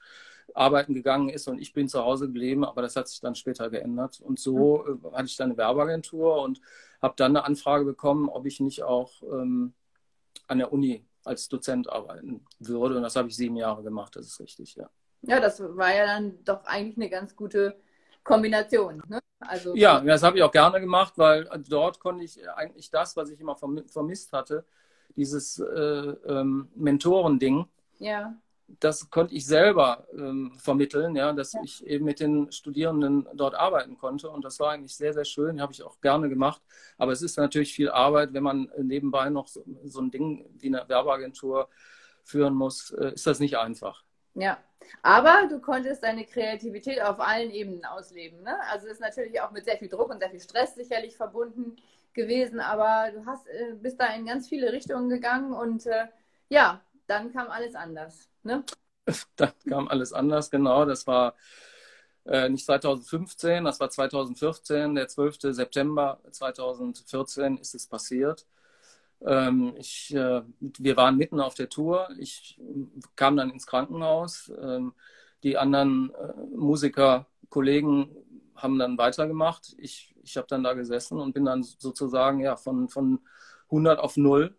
arbeiten 0.53 0.93
gegangen 0.93 1.29
ist 1.29 1.47
und 1.47 1.59
ich 1.59 1.73
bin 1.73 1.87
zu 1.87 2.03
Hause 2.03 2.27
geblieben, 2.27 2.65
aber 2.65 2.81
das 2.81 2.95
hat 2.95 3.07
sich 3.07 3.19
dann 3.19 3.35
später 3.35 3.69
geändert. 3.69 4.19
Und 4.19 4.39
so 4.39 4.83
mhm. 4.85 5.01
äh, 5.05 5.15
hatte 5.15 5.25
ich 5.25 5.37
dann 5.37 5.49
eine 5.49 5.57
Werbeagentur 5.57 6.41
und 6.41 6.61
habe 7.01 7.13
dann 7.17 7.35
eine 7.35 7.45
Anfrage 7.45 7.85
bekommen, 7.85 8.29
ob 8.29 8.45
ich 8.45 8.59
nicht 8.59 8.83
auch 8.83 9.21
ähm, 9.23 9.73
an 10.47 10.57
der 10.57 10.71
Uni 10.71 11.05
als 11.23 11.49
Dozent 11.49 11.89
arbeiten 11.89 12.45
würde. 12.59 12.97
Und 12.97 13.03
das 13.03 13.15
habe 13.15 13.27
ich 13.27 13.35
sieben 13.35 13.57
Jahre 13.57 13.83
gemacht, 13.83 14.15
das 14.15 14.27
ist 14.27 14.39
richtig, 14.39 14.75
ja. 14.75 14.89
Ja, 15.23 15.39
das 15.39 15.59
war 15.59 15.93
ja 15.93 16.05
dann 16.05 16.43
doch 16.45 16.63
eigentlich 16.65 16.95
eine 16.97 17.09
ganz 17.09 17.35
gute 17.35 17.75
Kombination. 18.23 19.01
Ne? 19.07 19.19
Also, 19.39 19.75
ja, 19.75 19.99
das 19.99 20.23
habe 20.23 20.37
ich 20.37 20.43
auch 20.43 20.51
gerne 20.51 20.79
gemacht, 20.79 21.13
weil 21.17 21.49
dort 21.67 21.99
konnte 21.99 22.23
ich 22.23 22.47
eigentlich 22.51 22.91
das, 22.91 23.17
was 23.17 23.29
ich 23.31 23.39
immer 23.39 23.55
vermisst 23.55 24.31
hatte, 24.31 24.63
dieses 25.15 25.59
äh, 25.59 25.63
ähm, 25.65 26.69
Mentorending, 26.75 27.65
ja 27.99 28.35
das 28.67 29.09
konnte 29.09 29.33
ich 29.33 29.45
selber 29.45 30.07
ähm, 30.13 30.53
vermitteln, 30.57 31.15
ja, 31.15 31.31
dass 31.33 31.53
ich 31.63 31.85
eben 31.85 32.05
mit 32.05 32.19
den 32.19 32.51
Studierenden 32.51 33.27
dort 33.33 33.55
arbeiten 33.55 33.97
konnte. 33.97 34.29
Und 34.29 34.43
das 34.43 34.59
war 34.59 34.71
eigentlich 34.71 34.95
sehr, 34.95 35.13
sehr 35.13 35.25
schön, 35.25 35.61
habe 35.61 35.71
ich 35.71 35.83
auch 35.83 36.01
gerne 36.01 36.29
gemacht. 36.29 36.61
Aber 36.97 37.11
es 37.11 37.21
ist 37.21 37.37
natürlich 37.37 37.73
viel 37.73 37.89
Arbeit, 37.89 38.33
wenn 38.33 38.43
man 38.43 38.69
nebenbei 38.77 39.29
noch 39.29 39.47
so, 39.47 39.63
so 39.85 40.01
ein 40.01 40.11
Ding 40.11 40.45
wie 40.59 40.67
eine 40.67 40.87
Werbeagentur 40.87 41.69
führen 42.23 42.53
muss, 42.53 42.91
äh, 42.91 43.13
ist 43.13 43.25
das 43.25 43.39
nicht 43.39 43.57
einfach. 43.57 44.03
Ja, 44.33 44.57
aber 45.01 45.47
du 45.49 45.59
konntest 45.59 46.03
deine 46.03 46.25
Kreativität 46.25 47.01
auf 47.01 47.19
allen 47.19 47.49
Ebenen 47.51 47.85
ausleben. 47.85 48.43
Ne? 48.43 48.55
Also 48.69 48.87
ist 48.87 49.01
natürlich 49.01 49.41
auch 49.41 49.51
mit 49.51 49.65
sehr 49.65 49.77
viel 49.77 49.89
Druck 49.89 50.09
und 50.09 50.19
sehr 50.19 50.29
viel 50.29 50.41
Stress 50.41 50.75
sicherlich 50.75 51.15
verbunden 51.15 51.77
gewesen, 52.13 52.59
aber 52.59 53.11
du 53.11 53.25
hast, 53.25 53.47
äh, 53.47 53.73
bist 53.81 53.99
da 53.99 54.07
in 54.13 54.25
ganz 54.25 54.47
viele 54.49 54.71
Richtungen 54.73 55.09
gegangen 55.09 55.53
und 55.53 55.85
äh, 55.85 56.07
ja, 56.49 56.81
dann 57.07 57.31
kam 57.31 57.49
alles 57.49 57.75
anders. 57.75 58.29
Ne? 58.47 58.63
Dann 59.35 59.51
kam 59.69 59.87
alles 59.87 60.13
anders, 60.13 60.49
genau. 60.49 60.85
Das 60.85 61.05
war 61.05 61.35
äh, 62.25 62.49
nicht 62.49 62.65
2015, 62.65 63.65
das 63.65 63.79
war 63.79 63.89
2014, 63.89 64.95
der 64.95 65.07
12. 65.07 65.53
September 65.53 66.19
2014 66.31 67.57
ist 67.57 67.75
es 67.75 67.87
passiert. 67.87 68.45
Ähm, 69.21 69.73
ich, 69.77 70.13
äh, 70.13 70.41
wir 70.59 70.97
waren 70.97 71.17
mitten 71.17 71.39
auf 71.39 71.55
der 71.55 71.69
Tour. 71.69 72.09
Ich 72.19 72.59
kam 73.15 73.37
dann 73.37 73.51
ins 73.51 73.67
Krankenhaus. 73.67 74.51
Ähm, 74.61 74.93
die 75.43 75.57
anderen 75.57 76.13
äh, 76.13 76.33
Musiker, 76.55 77.27
Kollegen 77.49 78.09
haben 78.55 78.79
dann 78.79 78.97
weitergemacht. 78.97 79.75
Ich, 79.77 80.15
ich 80.23 80.37
habe 80.37 80.47
dann 80.47 80.63
da 80.63 80.73
gesessen 80.73 81.19
und 81.19 81.33
bin 81.33 81.45
dann 81.45 81.63
sozusagen 81.63 82.39
ja, 82.39 82.55
von, 82.57 82.89
von 82.89 83.19
100 83.69 83.99
auf 83.99 84.17
0 84.17 84.55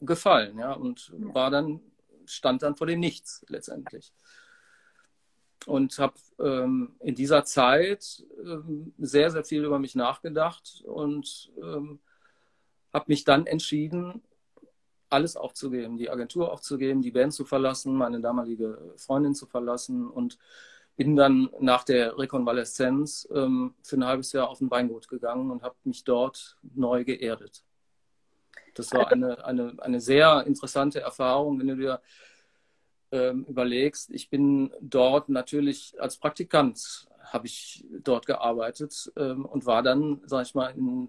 gefallen, 0.00 0.58
ja, 0.58 0.72
und 0.72 1.12
ja. 1.18 1.34
war 1.34 1.50
dann, 1.50 1.80
stand 2.30 2.62
dann 2.62 2.76
vor 2.76 2.86
dem 2.86 3.00
Nichts 3.00 3.44
letztendlich. 3.48 4.12
Und 5.66 5.98
habe 5.98 6.14
ähm, 6.38 6.96
in 7.00 7.14
dieser 7.14 7.44
Zeit 7.44 8.24
ähm, 8.42 8.94
sehr, 8.98 9.30
sehr 9.30 9.44
viel 9.44 9.64
über 9.64 9.78
mich 9.78 9.94
nachgedacht 9.94 10.82
und 10.86 11.52
ähm, 11.62 12.00
habe 12.92 13.04
mich 13.08 13.24
dann 13.24 13.46
entschieden, 13.46 14.22
alles 15.10 15.36
aufzugeben, 15.36 15.98
die 15.98 16.08
Agentur 16.08 16.52
aufzugeben, 16.52 17.02
die 17.02 17.10
Band 17.10 17.34
zu 17.34 17.44
verlassen, 17.44 17.94
meine 17.94 18.20
damalige 18.20 18.94
Freundin 18.96 19.34
zu 19.34 19.46
verlassen 19.46 20.08
und 20.08 20.38
bin 20.96 21.16
dann 21.16 21.50
nach 21.60 21.84
der 21.84 22.18
Rekonvaleszenz 22.18 23.28
ähm, 23.34 23.74
für 23.82 23.96
ein 23.96 24.04
halbes 24.04 24.32
Jahr 24.32 24.48
auf 24.48 24.60
ein 24.60 24.70
Weingut 24.70 25.08
gegangen 25.08 25.50
und 25.50 25.62
habe 25.62 25.74
mich 25.84 26.04
dort 26.04 26.58
neu 26.74 27.04
geerdet. 27.04 27.64
Das 28.80 28.92
war 28.92 29.12
eine, 29.12 29.44
eine, 29.44 29.74
eine 29.78 30.00
sehr 30.00 30.46
interessante 30.46 31.00
Erfahrung, 31.00 31.58
wenn 31.58 31.68
du 31.68 31.76
dir 31.76 32.00
ähm, 33.12 33.44
überlegst. 33.44 34.10
Ich 34.10 34.30
bin 34.30 34.72
dort 34.80 35.28
natürlich 35.28 35.94
als 36.00 36.16
Praktikant, 36.16 37.08
habe 37.24 37.46
ich 37.46 37.84
dort 38.02 38.26
gearbeitet 38.26 39.12
ähm, 39.16 39.44
und 39.44 39.66
war 39.66 39.82
dann, 39.82 40.20
sag 40.26 40.46
ich 40.46 40.54
mal, 40.54 40.68
in, 40.68 41.08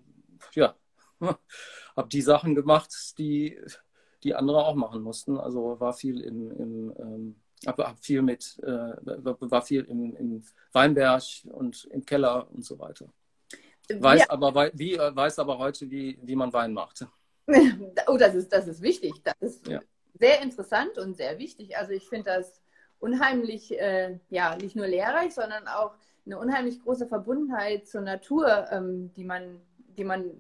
ja, 0.53 0.75
habe 1.95 2.09
die 2.09 2.21
Sachen 2.21 2.55
gemacht, 2.55 2.91
die, 3.17 3.59
die 4.23 4.35
andere 4.35 4.65
auch 4.65 4.75
machen 4.75 5.01
mussten. 5.01 5.37
Also 5.37 5.79
war 5.79 5.93
viel 5.93 6.21
im, 6.21 6.51
im 6.51 6.93
ähm, 6.97 7.35
viel 8.01 8.23
mit, 8.23 8.59
äh, 8.63 8.67
war 8.67 9.61
viel 9.61 9.83
im, 9.83 10.15
im 10.15 10.43
Weinberg 10.71 11.23
und 11.45 11.85
im 11.85 12.03
Keller 12.05 12.49
und 12.51 12.65
so 12.65 12.79
weiter. 12.79 13.13
Weiß, 13.99 14.21
ja. 14.21 14.29
aber, 14.29 14.71
wie, 14.73 14.97
weiß 14.97 15.39
aber 15.39 15.57
heute, 15.57 15.91
wie, 15.91 16.17
wie 16.23 16.35
man 16.35 16.53
Wein 16.53 16.73
macht. 16.73 17.05
Oh, 18.07 18.17
das 18.17 18.35
ist, 18.35 18.51
das 18.51 18.67
ist 18.67 18.81
wichtig. 18.81 19.13
Das 19.23 19.35
ist 19.41 19.67
ja. 19.67 19.79
sehr 20.19 20.41
interessant 20.41 20.97
und 20.97 21.15
sehr 21.15 21.37
wichtig. 21.39 21.77
Also 21.77 21.91
ich 21.91 22.07
finde 22.07 22.31
das 22.31 22.61
unheimlich, 22.99 23.77
äh, 23.79 24.19
ja, 24.29 24.55
nicht 24.55 24.75
nur 24.75 24.87
lehrreich, 24.87 25.33
sondern 25.33 25.67
auch 25.67 25.93
eine 26.25 26.37
unheimlich 26.37 26.81
große 26.81 27.07
Verbundenheit 27.07 27.87
zur 27.87 28.01
Natur, 28.01 28.67
ähm, 28.71 29.11
die, 29.15 29.23
man, 29.23 29.59
die 29.97 30.03
man 30.03 30.31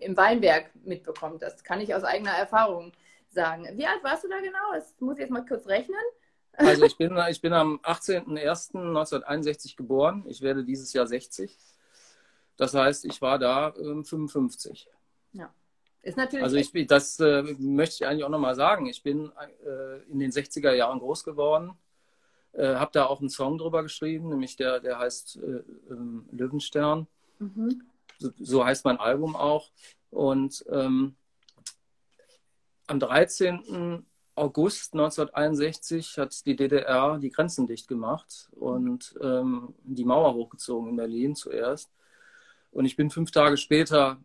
im 0.00 0.16
Weinberg 0.16 0.70
mitbekommt. 0.84 1.42
Das 1.42 1.62
kann 1.62 1.80
ich 1.80 1.94
aus 1.94 2.04
eigener 2.04 2.32
Erfahrung 2.32 2.92
sagen. 3.30 3.66
Wie 3.74 3.86
alt 3.86 4.02
warst 4.02 4.24
du 4.24 4.28
da 4.28 4.38
genau? 4.38 4.72
Das 4.74 4.94
muss 5.00 5.14
ich 5.16 5.20
jetzt 5.20 5.30
mal 5.30 5.44
kurz 5.44 5.66
rechnen. 5.66 5.96
Also 6.52 6.84
ich 6.84 6.96
bin, 6.96 7.16
ich 7.30 7.40
bin 7.40 7.52
am 7.52 7.78
18.01.1961 7.82 9.76
geboren. 9.76 10.24
Ich 10.26 10.42
werde 10.42 10.64
dieses 10.64 10.92
Jahr 10.92 11.06
60. 11.06 11.56
Das 12.56 12.74
heißt, 12.74 13.04
ich 13.04 13.22
war 13.22 13.38
da 13.38 13.72
ähm, 13.78 14.04
55. 14.04 14.90
Ist 16.08 16.16
natürlich. 16.16 16.42
Also 16.42 16.56
ich, 16.56 16.86
das 16.86 17.20
äh, 17.20 17.42
möchte 17.58 17.96
ich 17.96 18.06
eigentlich 18.06 18.24
auch 18.24 18.30
nochmal 18.30 18.54
sagen. 18.54 18.86
Ich 18.86 19.02
bin 19.02 19.30
äh, 19.64 19.98
in 20.10 20.18
den 20.18 20.30
60er 20.30 20.72
Jahren 20.72 21.00
groß 21.00 21.22
geworden. 21.22 21.72
Äh, 22.52 22.76
habe 22.76 22.90
da 22.94 23.04
auch 23.04 23.20
einen 23.20 23.28
Song 23.28 23.58
drüber 23.58 23.82
geschrieben, 23.82 24.30
nämlich 24.30 24.56
der, 24.56 24.80
der 24.80 24.98
heißt 24.98 25.36
äh, 25.36 25.62
ähm, 25.90 26.26
Löwenstern. 26.32 27.06
Mhm. 27.38 27.82
So, 28.18 28.30
so, 28.40 28.64
heißt 28.64 28.86
mein 28.86 28.96
Album 28.96 29.36
auch. 29.36 29.70
Und 30.10 30.64
ähm, 30.70 31.14
am 32.86 32.98
13. 32.98 34.06
August 34.34 34.94
1961 34.94 36.16
hat 36.16 36.46
die 36.46 36.56
DDR 36.56 37.18
die 37.18 37.30
Grenzen 37.30 37.66
dicht 37.66 37.86
gemacht 37.86 38.48
und 38.52 39.14
ähm, 39.20 39.74
die 39.84 40.06
Mauer 40.06 40.32
hochgezogen 40.32 40.88
in 40.88 40.96
Berlin 40.96 41.36
zuerst. 41.36 41.90
Und 42.70 42.86
ich 42.86 42.96
bin 42.96 43.10
fünf 43.10 43.30
Tage 43.30 43.58
später 43.58 44.18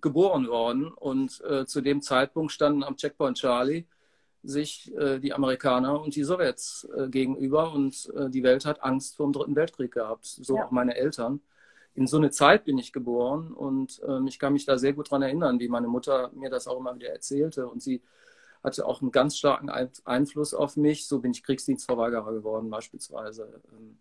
geboren 0.00 0.48
worden 0.48 0.88
und 0.88 1.40
äh, 1.42 1.66
zu 1.66 1.80
dem 1.80 2.02
Zeitpunkt 2.02 2.52
standen 2.52 2.82
am 2.82 2.96
Checkpoint 2.96 3.38
Charlie 3.38 3.86
sich 4.42 4.92
äh, 4.96 5.18
die 5.18 5.32
Amerikaner 5.32 6.00
und 6.00 6.16
die 6.16 6.24
Sowjets 6.24 6.88
äh, 6.96 7.08
gegenüber 7.08 7.72
und 7.72 8.12
äh, 8.16 8.28
die 8.28 8.42
Welt 8.42 8.64
hat 8.64 8.82
Angst 8.82 9.16
vor 9.16 9.26
dem 9.26 9.32
Dritten 9.32 9.54
Weltkrieg 9.54 9.92
gehabt, 9.92 10.26
so 10.26 10.56
ja. 10.56 10.64
auch 10.64 10.70
meine 10.70 10.96
Eltern. 10.96 11.40
In 11.94 12.06
so 12.06 12.16
eine 12.16 12.30
Zeit 12.30 12.64
bin 12.64 12.78
ich 12.78 12.92
geboren 12.92 13.52
und 13.52 14.00
ähm, 14.08 14.26
ich 14.26 14.38
kann 14.38 14.54
mich 14.54 14.64
da 14.64 14.78
sehr 14.78 14.94
gut 14.94 15.08
daran 15.08 15.22
erinnern, 15.22 15.60
wie 15.60 15.68
meine 15.68 15.88
Mutter 15.88 16.30
mir 16.34 16.50
das 16.50 16.66
auch 16.66 16.80
immer 16.80 16.94
wieder 16.94 17.10
erzählte 17.10 17.68
und 17.68 17.82
sie 17.82 18.02
hatte 18.64 18.86
auch 18.86 19.02
einen 19.02 19.10
ganz 19.10 19.36
starken 19.36 19.68
Einfluss 19.68 20.54
auf 20.54 20.76
mich. 20.76 21.06
So 21.06 21.18
bin 21.18 21.32
ich 21.32 21.42
Kriegsdienstverweigerer 21.42 22.32
geworden 22.32 22.70
beispielsweise. 22.70 23.60
Ähm, 23.72 23.98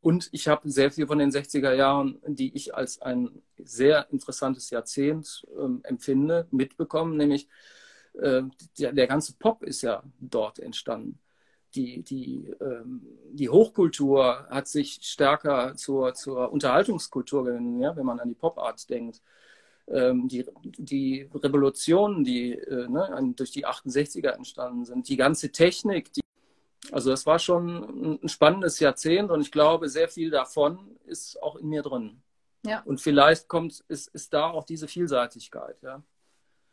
und 0.00 0.28
ich 0.32 0.48
habe 0.48 0.70
sehr 0.70 0.90
viel 0.90 1.06
von 1.06 1.18
den 1.18 1.30
60er 1.30 1.72
Jahren, 1.72 2.20
die 2.26 2.54
ich 2.54 2.74
als 2.74 3.00
ein 3.00 3.42
sehr 3.58 4.06
interessantes 4.10 4.70
Jahrzehnt 4.70 5.46
ähm, 5.58 5.80
empfinde, 5.82 6.46
mitbekommen. 6.50 7.16
Nämlich 7.16 7.48
äh, 8.14 8.42
der, 8.78 8.92
der, 8.92 9.06
ganze 9.06 9.34
Pop 9.38 9.62
ist 9.62 9.82
ja 9.82 10.02
dort 10.20 10.58
entstanden. 10.58 11.18
Die, 11.74 12.02
die, 12.02 12.52
ähm, 12.60 13.02
die 13.32 13.48
Hochkultur 13.48 14.46
hat 14.50 14.68
sich 14.68 15.00
stärker 15.02 15.74
zur, 15.76 16.14
zur 16.14 16.52
Unterhaltungskultur 16.52 17.44
gewendet, 17.44 17.82
ja, 17.82 17.96
wenn 17.96 18.06
man 18.06 18.20
an 18.20 18.28
die 18.28 18.34
Popart 18.34 18.88
denkt 18.90 19.22
ähm, 19.88 20.28
die, 20.28 20.44
die 20.62 21.28
Revolutionen, 21.34 22.24
die 22.24 22.52
äh, 22.52 22.88
ne, 22.88 23.32
durch 23.36 23.50
die 23.50 23.66
68er 23.66 24.30
entstanden 24.30 24.84
sind, 24.84 25.08
die 25.08 25.16
ganze 25.16 25.50
Technik, 25.50 26.12
die, 26.12 26.23
also 26.92 27.10
das 27.10 27.26
war 27.26 27.38
schon 27.38 28.20
ein 28.22 28.28
spannendes 28.28 28.80
Jahrzehnt 28.80 29.30
und 29.30 29.40
ich 29.40 29.50
glaube, 29.50 29.88
sehr 29.88 30.08
viel 30.08 30.30
davon 30.30 30.96
ist 31.06 31.42
auch 31.42 31.56
in 31.56 31.68
mir 31.68 31.82
drin. 31.82 32.22
Ja. 32.64 32.82
Und 32.84 33.00
vielleicht 33.00 33.48
kommt, 33.48 33.84
ist, 33.88 34.08
ist 34.08 34.32
da 34.32 34.50
auch 34.50 34.64
diese 34.64 34.88
Vielseitigkeit, 34.88 35.76
ja, 35.82 36.02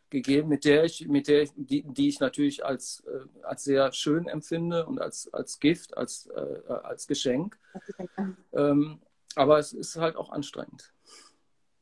gegeben, 0.10 0.50
mit 0.50 0.66
der 0.66 0.86
ich, 0.86 1.08
mit 1.08 1.28
der 1.28 1.44
ich, 1.44 1.52
die, 1.56 1.84
die 1.84 2.10
ich 2.10 2.20
natürlich 2.20 2.64
als, 2.66 3.04
äh, 3.08 3.46
als 3.46 3.64
sehr 3.64 3.92
schön 3.92 4.28
empfinde 4.28 4.86
und 4.86 5.00
als, 5.00 5.34
als 5.34 5.60
Gift, 5.60 5.98
als, 5.98 6.28
äh, 6.28 6.74
als 6.84 7.08
Geschenk. 7.08 7.58
Ähm, 8.54 9.02
aber 9.36 9.60
es 9.60 9.74
ist 9.74 9.96
halt 9.96 10.18
auch 10.18 10.32
anstrengend. 10.32 10.94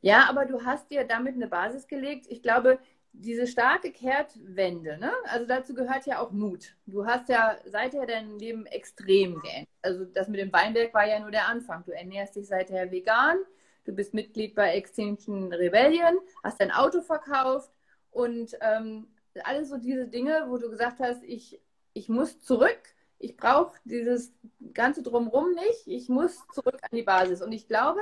Ja, 0.02 0.28
aber 0.28 0.46
du 0.46 0.64
hast 0.64 0.90
dir 0.90 1.04
damit 1.04 1.34
eine 1.34 1.48
Basis 1.48 1.86
gelegt. 1.86 2.26
Ich 2.28 2.42
glaube, 2.42 2.78
diese 3.12 3.46
starke 3.46 3.90
Kehrtwende, 3.92 4.96
ne? 4.98 5.12
also 5.24 5.46
dazu 5.46 5.74
gehört 5.74 6.06
ja 6.06 6.20
auch 6.20 6.30
Mut. 6.30 6.74
Du 6.86 7.06
hast 7.06 7.28
ja 7.28 7.58
seither 7.66 8.06
dein 8.06 8.38
Leben 8.38 8.66
extrem 8.66 9.40
geändert. 9.40 9.68
Also 9.82 10.04
das 10.04 10.28
mit 10.28 10.40
dem 10.40 10.52
Weinberg 10.52 10.94
war 10.94 11.06
ja 11.06 11.18
nur 11.18 11.30
der 11.30 11.48
Anfang. 11.48 11.84
Du 11.84 11.92
ernährst 11.92 12.36
dich 12.36 12.46
seither 12.46 12.90
vegan, 12.90 13.38
du 13.84 13.92
bist 13.92 14.14
Mitglied 14.14 14.54
bei 14.54 14.74
Extinction 14.74 15.52
Rebellion, 15.52 16.18
hast 16.42 16.60
dein 16.60 16.70
Auto 16.70 17.02
verkauft 17.02 17.70
und 18.10 18.56
ähm, 18.60 19.08
alles 19.44 19.68
so 19.68 19.78
diese 19.78 20.06
Dinge, 20.06 20.46
wo 20.48 20.58
du 20.58 20.70
gesagt 20.70 21.00
hast, 21.00 21.22
ich, 21.24 21.60
ich 21.92 22.08
muss 22.08 22.40
zurück, 22.40 22.80
ich 23.18 23.36
brauche 23.36 23.76
dieses 23.84 24.32
ganze 24.72 25.02
Drumrum 25.02 25.52
nicht, 25.52 25.86
ich 25.86 26.08
muss 26.08 26.38
zurück 26.52 26.78
an 26.82 26.96
die 26.96 27.02
Basis. 27.02 27.42
Und 27.42 27.52
ich 27.52 27.68
glaube, 27.68 28.00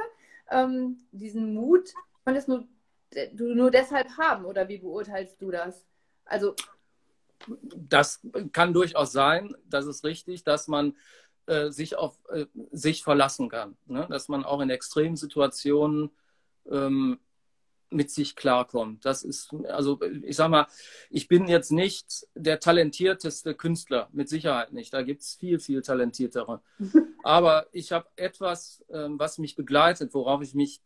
ähm, 0.50 0.98
diesen 1.12 1.54
Mut 1.54 1.92
konntest 2.24 2.48
nur, 2.48 2.66
nur 3.34 3.70
deshalb 3.70 4.08
haben 4.18 4.44
oder 4.44 4.68
wie 4.68 4.78
beurteilst 4.78 5.40
du 5.40 5.50
das? 5.50 5.84
Also 6.24 6.54
das 7.74 8.20
kann 8.52 8.72
durchaus 8.72 9.12
sein, 9.12 9.54
das 9.66 9.86
ist 9.86 10.04
richtig, 10.04 10.44
dass 10.44 10.68
man 10.68 10.96
äh, 11.46 11.70
sich 11.70 11.96
auf 11.96 12.18
äh, 12.30 12.46
sich 12.72 13.02
verlassen 13.02 13.48
kann, 13.48 13.76
ne? 13.86 14.06
dass 14.10 14.28
man 14.28 14.44
auch 14.44 14.60
in 14.60 14.70
extremen 14.70 15.16
Situationen 15.16 16.10
ähm, 16.70 17.18
mit 17.90 18.10
sich 18.10 18.36
klarkommt. 18.36 19.04
Das 19.04 19.22
ist, 19.22 19.54
also 19.68 19.98
ich 20.22 20.36
sag 20.36 20.50
mal, 20.50 20.66
ich 21.10 21.26
bin 21.28 21.48
jetzt 21.48 21.72
nicht 21.72 22.26
der 22.34 22.60
talentierteste 22.60 23.54
Künstler, 23.54 24.08
mit 24.12 24.28
Sicherheit 24.28 24.72
nicht. 24.72 24.92
Da 24.92 25.02
gibt 25.02 25.22
es 25.22 25.34
viel, 25.36 25.58
viel 25.58 25.80
talentiertere. 25.80 26.60
Aber 27.22 27.66
ich 27.72 27.92
habe 27.92 28.06
etwas, 28.16 28.84
ähm, 28.90 29.18
was 29.18 29.38
mich 29.38 29.56
begleitet, 29.56 30.12
worauf 30.12 30.42
ich 30.42 30.54
mich 30.54 30.82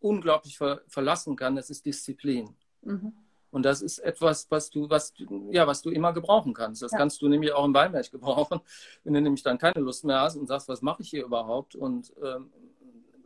unglaublich 0.00 0.58
ver 0.58 0.82
verlassen 0.88 1.36
kann, 1.36 1.56
das 1.56 1.70
ist 1.70 1.86
Disziplin. 1.86 2.54
Mhm. 2.82 3.12
Und 3.50 3.62
das 3.62 3.80
ist 3.80 4.00
etwas, 4.00 4.50
was 4.50 4.70
du, 4.70 4.90
was, 4.90 5.14
ja, 5.50 5.66
was 5.66 5.80
du 5.80 5.90
immer 5.90 6.12
gebrauchen 6.12 6.52
kannst. 6.52 6.82
Das 6.82 6.92
ja. 6.92 6.98
kannst 6.98 7.22
du 7.22 7.28
nämlich 7.28 7.52
auch 7.52 7.64
im 7.64 7.72
Weinberg 7.72 8.10
gebrauchen, 8.10 8.60
wenn 9.04 9.14
du 9.14 9.20
nämlich 9.20 9.42
dann 9.42 9.58
keine 9.58 9.80
Lust 9.80 10.04
mehr 10.04 10.20
hast 10.20 10.36
und 10.36 10.46
sagst, 10.46 10.68
was 10.68 10.82
mache 10.82 11.02
ich 11.02 11.10
hier 11.10 11.24
überhaupt? 11.24 11.74
Und 11.74 12.12
ähm, 12.22 12.50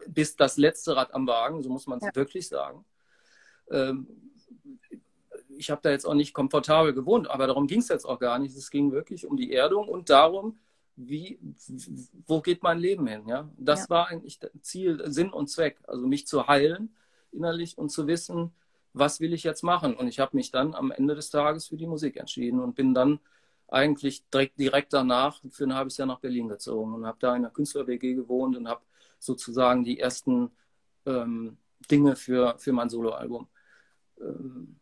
bist 0.07 0.41
das 0.41 0.57
letzte 0.57 0.97
Rad 0.97 1.15
am 1.15 1.27
Wagen, 1.27 1.63
so 1.63 1.71
muss 1.71 1.87
man 1.87 1.99
es 1.99 2.05
ja. 2.05 2.15
wirklich 2.15 2.49
sagen. 2.49 2.85
Ähm, 3.71 4.07
ich 5.57 5.71
habe 5.71 5.81
da 5.83 5.91
jetzt 5.91 6.07
auch 6.07 6.15
nicht 6.15 6.33
komfortabel 6.33 6.95
gewohnt, 6.95 7.29
aber 7.29 7.47
darum 7.47 7.67
ging 7.67 7.81
es 7.81 7.89
jetzt 7.89 8.05
auch 8.05 8.19
gar 8.19 8.39
nicht. 8.39 8.57
Es 8.57 8.71
ging 8.71 8.93
wirklich 8.93 9.27
um 9.27 9.37
die 9.37 9.53
Erdung 9.53 9.89
und 9.89 10.11
darum, 10.11 10.59
wie, 11.09 11.39
wo 12.27 12.41
geht 12.41 12.63
mein 12.63 12.79
Leben 12.79 13.07
hin? 13.07 13.27
Ja? 13.27 13.49
Das 13.57 13.83
ja. 13.83 13.91
war 13.91 14.09
eigentlich 14.09 14.39
Ziel, 14.63 15.03
Sinn 15.11 15.31
und 15.31 15.49
Zweck. 15.49 15.79
Also 15.87 16.07
mich 16.07 16.27
zu 16.27 16.47
heilen 16.47 16.95
innerlich 17.33 17.79
und 17.79 17.91
zu 17.91 18.07
wissen, 18.07 18.53
was 18.93 19.21
will 19.21 19.33
ich 19.33 19.45
jetzt 19.45 19.63
machen? 19.63 19.95
Und 19.95 20.09
ich 20.09 20.19
habe 20.19 20.37
mich 20.37 20.51
dann 20.51 20.75
am 20.75 20.91
Ende 20.91 21.15
des 21.15 21.31
Tages 21.31 21.69
für 21.69 21.77
die 21.77 21.87
Musik 21.87 22.17
entschieden 22.17 22.61
und 22.61 22.75
bin 22.75 22.93
dann 22.93 23.21
eigentlich 23.69 24.29
direkt, 24.31 24.59
direkt 24.59 24.93
danach 24.93 25.41
für 25.51 25.65
ein 25.65 25.75
halbes 25.75 25.97
Jahr 25.97 26.09
nach 26.09 26.19
Berlin 26.19 26.49
gezogen 26.49 26.95
und 26.95 27.07
habe 27.07 27.19
da 27.21 27.31
in 27.37 27.45
einer 27.45 27.51
Künstler-WG 27.51 28.15
gewohnt 28.15 28.57
und 28.57 28.69
habe 28.69 28.83
sozusagen 29.21 29.85
die 29.85 30.01
ersten 30.01 30.51
ähm, 31.07 31.57
Dinge 31.89 32.17
für, 32.17 32.57
für 32.59 32.73
mein 32.73 32.91
Soloalbum 32.91 33.47
ähm, 34.21 34.81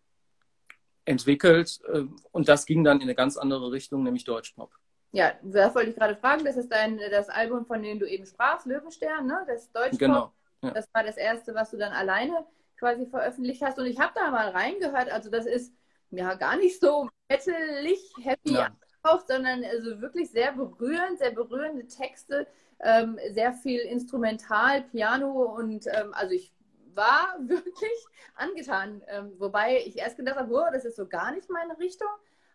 entwickelt 1.05 1.81
äh, 1.93 2.05
und 2.33 2.49
das 2.49 2.65
ging 2.65 2.83
dann 2.83 2.99
in 2.99 3.03
eine 3.03 3.15
ganz 3.15 3.37
andere 3.37 3.71
Richtung, 3.73 4.03
nämlich 4.03 4.25
Deutschpop. 4.25 4.73
Ja, 5.13 5.33
das 5.43 5.75
wollte 5.75 5.91
ich 5.91 5.97
gerade 5.97 6.17
fragen. 6.17 6.45
Das 6.45 6.57
ist 6.57 6.71
dein, 6.71 6.99
das 7.11 7.29
Album, 7.29 7.65
von 7.65 7.83
dem 7.83 7.99
du 7.99 8.07
eben 8.07 8.27
sprachst, 8.27 8.67
Löwenstern, 8.67 9.27
ne? 9.27 9.45
Das 9.47 9.73
Deutschpop. 9.73 9.99
Genau. 9.99 10.33
Ja. 10.63 10.71
Das 10.73 10.89
war 10.93 11.05
das 11.05 11.17
erste, 11.17 11.55
was 11.55 11.71
du 11.71 11.77
dann 11.77 11.93
alleine 11.93 12.47
quasi 12.79 13.07
veröffentlicht 13.07 13.63
hast. 13.63 13.79
Und 13.79 13.87
ich 13.87 13.99
habe 13.99 14.13
da 14.15 14.31
mal 14.31 14.51
reingehört. 14.51 15.11
Also 15.11 15.31
das 15.31 15.47
ist 15.47 15.73
ja 16.11 16.35
gar 16.35 16.57
nicht 16.57 16.81
so 16.81 17.09
metalig 17.29 18.13
happy 18.23 18.55
ja. 18.55 18.69
auch, 19.03 19.27
sondern 19.27 19.65
also 19.65 20.01
wirklich 20.01 20.31
sehr 20.31 20.53
berührend, 20.53 21.19
sehr 21.19 21.33
berührende 21.33 21.87
Texte, 21.87 22.47
ähm, 22.81 23.19
sehr 23.31 23.53
viel 23.53 23.81
Instrumental, 23.81 24.83
Piano 24.83 25.31
und 25.31 25.87
ähm, 25.87 26.13
also 26.13 26.33
ich 26.33 26.53
war 26.95 27.37
wirklich 27.47 28.07
angetan. 28.35 29.03
Ähm, 29.09 29.33
wobei 29.39 29.83
ich 29.85 29.99
erst 29.99 30.17
gedacht 30.17 30.37
habe, 30.37 30.53
oh, 30.53 30.73
das 30.73 30.85
ist 30.85 30.97
so 30.97 31.07
gar 31.07 31.33
nicht 31.33 31.51
meine 31.51 31.79
Richtung. 31.79 32.09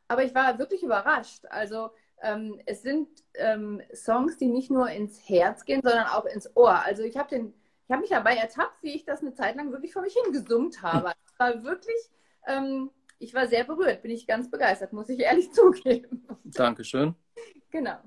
Aber 0.07 0.23
ich 0.23 0.35
war 0.35 0.59
wirklich 0.59 0.83
überrascht. 0.83 1.45
Also 1.49 1.89
ähm, 2.21 2.59
es 2.65 2.81
sind 2.81 3.07
ähm, 3.35 3.81
Songs, 3.93 4.37
die 4.37 4.47
nicht 4.47 4.71
nur 4.71 4.89
ins 4.89 5.27
Herz 5.27 5.65
gehen, 5.65 5.81
sondern 5.83 6.07
auch 6.07 6.25
ins 6.25 6.55
Ohr. 6.55 6.83
Also 6.85 7.03
ich 7.03 7.17
habe 7.17 7.29
den, 7.29 7.53
ich 7.85 7.91
habe 7.91 8.01
mich 8.01 8.09
dabei 8.09 8.35
ertappt, 8.35 8.81
wie 8.81 8.95
ich 8.95 9.05
das 9.05 9.21
eine 9.21 9.33
Zeit 9.33 9.55
lang 9.55 9.71
wirklich 9.71 9.93
vor 9.93 10.01
mich 10.01 10.17
hingesummt 10.23 10.81
habe. 10.81 11.13
Es 11.25 11.39
war 11.39 11.63
wirklich, 11.63 11.95
ähm, 12.45 12.91
ich 13.17 13.33
war 13.33 13.47
sehr 13.47 13.63
berührt, 13.63 14.03
bin 14.03 14.11
ich 14.11 14.27
ganz 14.27 14.51
begeistert, 14.51 14.93
muss 14.93 15.09
ich 15.09 15.19
ehrlich 15.19 15.51
zugeben. 15.53 16.27
Dankeschön. 16.43 17.15
Genau. 17.71 17.97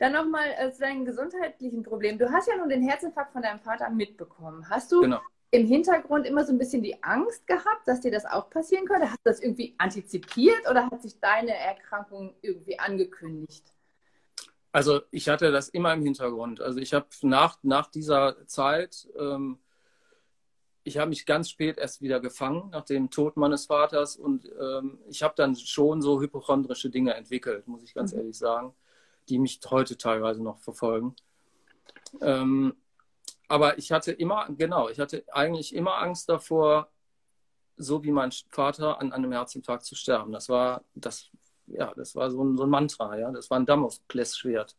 Dann 0.00 0.12
nochmal 0.12 0.48
äh, 0.58 0.72
zu 0.72 0.80
deinen 0.80 1.04
gesundheitlichen 1.04 1.84
Problemen. 1.84 2.18
Du 2.18 2.30
hast 2.32 2.48
ja 2.48 2.56
nun 2.56 2.68
den 2.68 2.82
Herzinfarkt 2.82 3.32
von 3.32 3.42
deinem 3.42 3.60
Vater 3.60 3.88
mitbekommen. 3.88 4.68
Hast 4.68 4.90
du 4.90 5.02
genau 5.02 5.20
im 5.52 5.66
Hintergrund 5.66 6.26
immer 6.26 6.44
so 6.44 6.52
ein 6.52 6.58
bisschen 6.58 6.82
die 6.82 7.02
Angst 7.02 7.46
gehabt, 7.46 7.86
dass 7.86 8.00
dir 8.00 8.10
das 8.10 8.24
auch 8.24 8.48
passieren 8.48 8.86
könnte? 8.86 9.06
Hast 9.06 9.18
du 9.18 9.30
das 9.30 9.40
irgendwie 9.40 9.74
antizipiert 9.76 10.68
oder 10.68 10.90
hat 10.90 11.02
sich 11.02 11.20
deine 11.20 11.54
Erkrankung 11.54 12.34
irgendwie 12.40 12.78
angekündigt? 12.78 13.62
Also 14.72 15.02
ich 15.10 15.28
hatte 15.28 15.52
das 15.52 15.68
immer 15.68 15.92
im 15.92 16.02
Hintergrund. 16.02 16.62
Also 16.62 16.80
ich 16.80 16.94
habe 16.94 17.06
nach, 17.20 17.58
nach 17.62 17.90
dieser 17.90 18.46
Zeit, 18.46 19.06
ähm, 19.18 19.58
ich 20.84 20.96
habe 20.96 21.10
mich 21.10 21.26
ganz 21.26 21.50
spät 21.50 21.76
erst 21.76 22.00
wieder 22.00 22.18
gefangen 22.18 22.70
nach 22.70 22.86
dem 22.86 23.10
Tod 23.10 23.36
meines 23.36 23.66
Vaters 23.66 24.16
und 24.16 24.50
ähm, 24.58 25.00
ich 25.10 25.22
habe 25.22 25.34
dann 25.36 25.54
schon 25.54 26.00
so 26.00 26.22
hypochondrische 26.22 26.88
Dinge 26.88 27.12
entwickelt, 27.12 27.68
muss 27.68 27.82
ich 27.82 27.92
ganz 27.92 28.14
mhm. 28.14 28.20
ehrlich 28.20 28.38
sagen, 28.38 28.74
die 29.28 29.38
mich 29.38 29.60
heute 29.68 29.98
teilweise 29.98 30.42
noch 30.42 30.60
verfolgen. 30.60 31.14
Ähm, 32.22 32.74
aber 33.52 33.76
ich 33.76 33.92
hatte 33.92 34.12
immer, 34.12 34.46
genau, 34.56 34.88
ich 34.88 34.98
hatte 34.98 35.24
eigentlich 35.30 35.74
immer 35.74 35.98
Angst 35.98 36.26
davor, 36.30 36.90
so 37.76 38.02
wie 38.02 38.10
mein 38.10 38.32
Vater 38.48 38.98
an 38.98 39.12
einem 39.12 39.30
Herzinfarkt 39.30 39.84
zu 39.84 39.94
sterben. 39.94 40.32
Das 40.32 40.48
war, 40.48 40.84
das, 40.94 41.28
ja, 41.66 41.92
das 41.94 42.16
war 42.16 42.30
so 42.30 42.42
ein, 42.42 42.56
so 42.56 42.62
ein 42.62 42.70
Mantra, 42.70 43.18
ja, 43.18 43.30
das 43.30 43.50
war 43.50 43.58
ein 43.58 43.66
Damoklesschwert. 43.66 44.74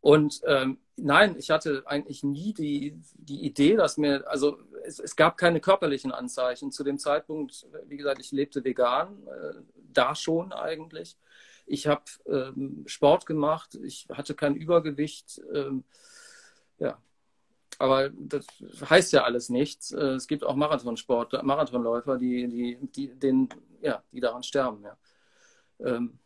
Und 0.00 0.40
ähm, 0.46 0.78
nein, 0.96 1.36
ich 1.38 1.50
hatte 1.50 1.82
eigentlich 1.84 2.24
nie 2.24 2.54
die, 2.54 2.98
die 3.12 3.44
Idee, 3.44 3.76
dass 3.76 3.98
mir, 3.98 4.26
also 4.26 4.58
es, 4.84 4.98
es, 4.98 5.14
gab 5.14 5.36
keine 5.36 5.60
körperlichen 5.60 6.12
Anzeichen. 6.12 6.72
Zu 6.72 6.82
dem 6.82 6.96
Zeitpunkt, 6.98 7.66
wie 7.88 7.98
gesagt, 7.98 8.22
ich 8.22 8.32
lebte 8.32 8.64
vegan, 8.64 9.26
äh, 9.26 9.60
da 9.74 10.14
schon 10.14 10.54
eigentlich. 10.54 11.18
Ich 11.66 11.86
habe 11.86 12.04
ähm, 12.24 12.84
Sport 12.86 13.26
gemacht, 13.26 13.74
ich 13.74 14.08
hatte 14.10 14.34
kein 14.34 14.56
Übergewicht. 14.56 15.42
Ähm, 15.52 15.84
ja, 16.78 16.98
aber 17.80 18.10
das 18.10 18.46
heißt 18.88 19.12
ja 19.12 19.24
alles 19.24 19.48
nichts. 19.48 19.92
Äh, 19.92 20.14
es 20.14 20.28
gibt 20.28 20.44
auch 20.44 20.54
Marathonsport, 20.54 21.42
Marathonläufer, 21.42 22.18
die, 22.18 22.46
die, 22.46 22.78
die, 22.94 23.08
den, 23.18 23.48
ja, 23.80 24.02
die 24.12 24.20
daran 24.20 24.42
sterben. 24.42 24.84
Ja. 24.84 24.96
Ähm, 25.78 26.18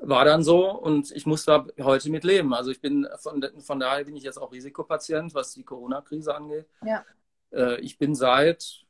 war 0.00 0.24
dann 0.24 0.42
so 0.42 0.70
und 0.70 1.10
ich 1.10 1.26
muss 1.26 1.44
da 1.44 1.66
heute 1.80 2.10
mit 2.10 2.24
leben. 2.24 2.54
Also 2.54 2.70
ich 2.70 2.80
bin 2.80 3.08
von, 3.18 3.44
von 3.58 3.80
daher 3.80 4.04
bin 4.04 4.16
ich 4.16 4.22
jetzt 4.22 4.38
auch 4.38 4.52
Risikopatient, 4.52 5.34
was 5.34 5.52
die 5.52 5.64
Corona-Krise 5.64 6.34
angeht. 6.34 6.66
Ja. 6.84 7.04
Äh, 7.52 7.80
ich 7.80 7.98
bin 7.98 8.14
seit 8.14 8.81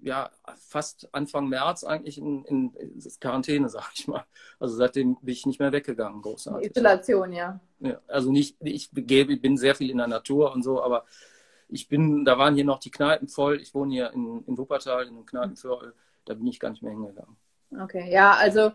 ja, 0.00 0.30
fast 0.56 1.08
Anfang 1.12 1.48
März 1.48 1.84
eigentlich 1.84 2.18
in, 2.18 2.44
in 2.44 2.72
Quarantäne, 3.20 3.68
sag 3.68 3.90
ich 3.94 4.06
mal. 4.08 4.24
Also 4.58 4.76
seitdem 4.76 5.16
bin 5.16 5.32
ich 5.32 5.46
nicht 5.46 5.60
mehr 5.60 5.72
weggegangen, 5.72 6.22
großartig. 6.22 6.70
Isolation, 6.70 7.32
ja. 7.32 7.60
ja. 7.80 8.00
Also 8.06 8.30
nicht, 8.30 8.56
ich 8.60 8.90
bin 8.90 9.56
sehr 9.56 9.74
viel 9.74 9.90
in 9.90 9.98
der 9.98 10.08
Natur 10.08 10.52
und 10.52 10.62
so, 10.62 10.82
aber 10.82 11.04
ich 11.68 11.88
bin, 11.88 12.24
da 12.24 12.38
waren 12.38 12.54
hier 12.54 12.64
noch 12.64 12.78
die 12.78 12.90
Kneipen 12.90 13.28
voll. 13.28 13.60
Ich 13.60 13.74
wohne 13.74 13.92
hier 13.92 14.12
in, 14.12 14.42
in 14.46 14.56
Wuppertal, 14.56 15.02
in 15.02 15.10
einem 15.10 15.26
Kneipenviertel. 15.26 15.94
Da 16.24 16.34
bin 16.34 16.46
ich 16.46 16.60
gar 16.60 16.70
nicht 16.70 16.82
mehr 16.82 16.92
hingegangen. 16.92 17.36
Okay, 17.78 18.10
ja, 18.10 18.32
also 18.32 18.72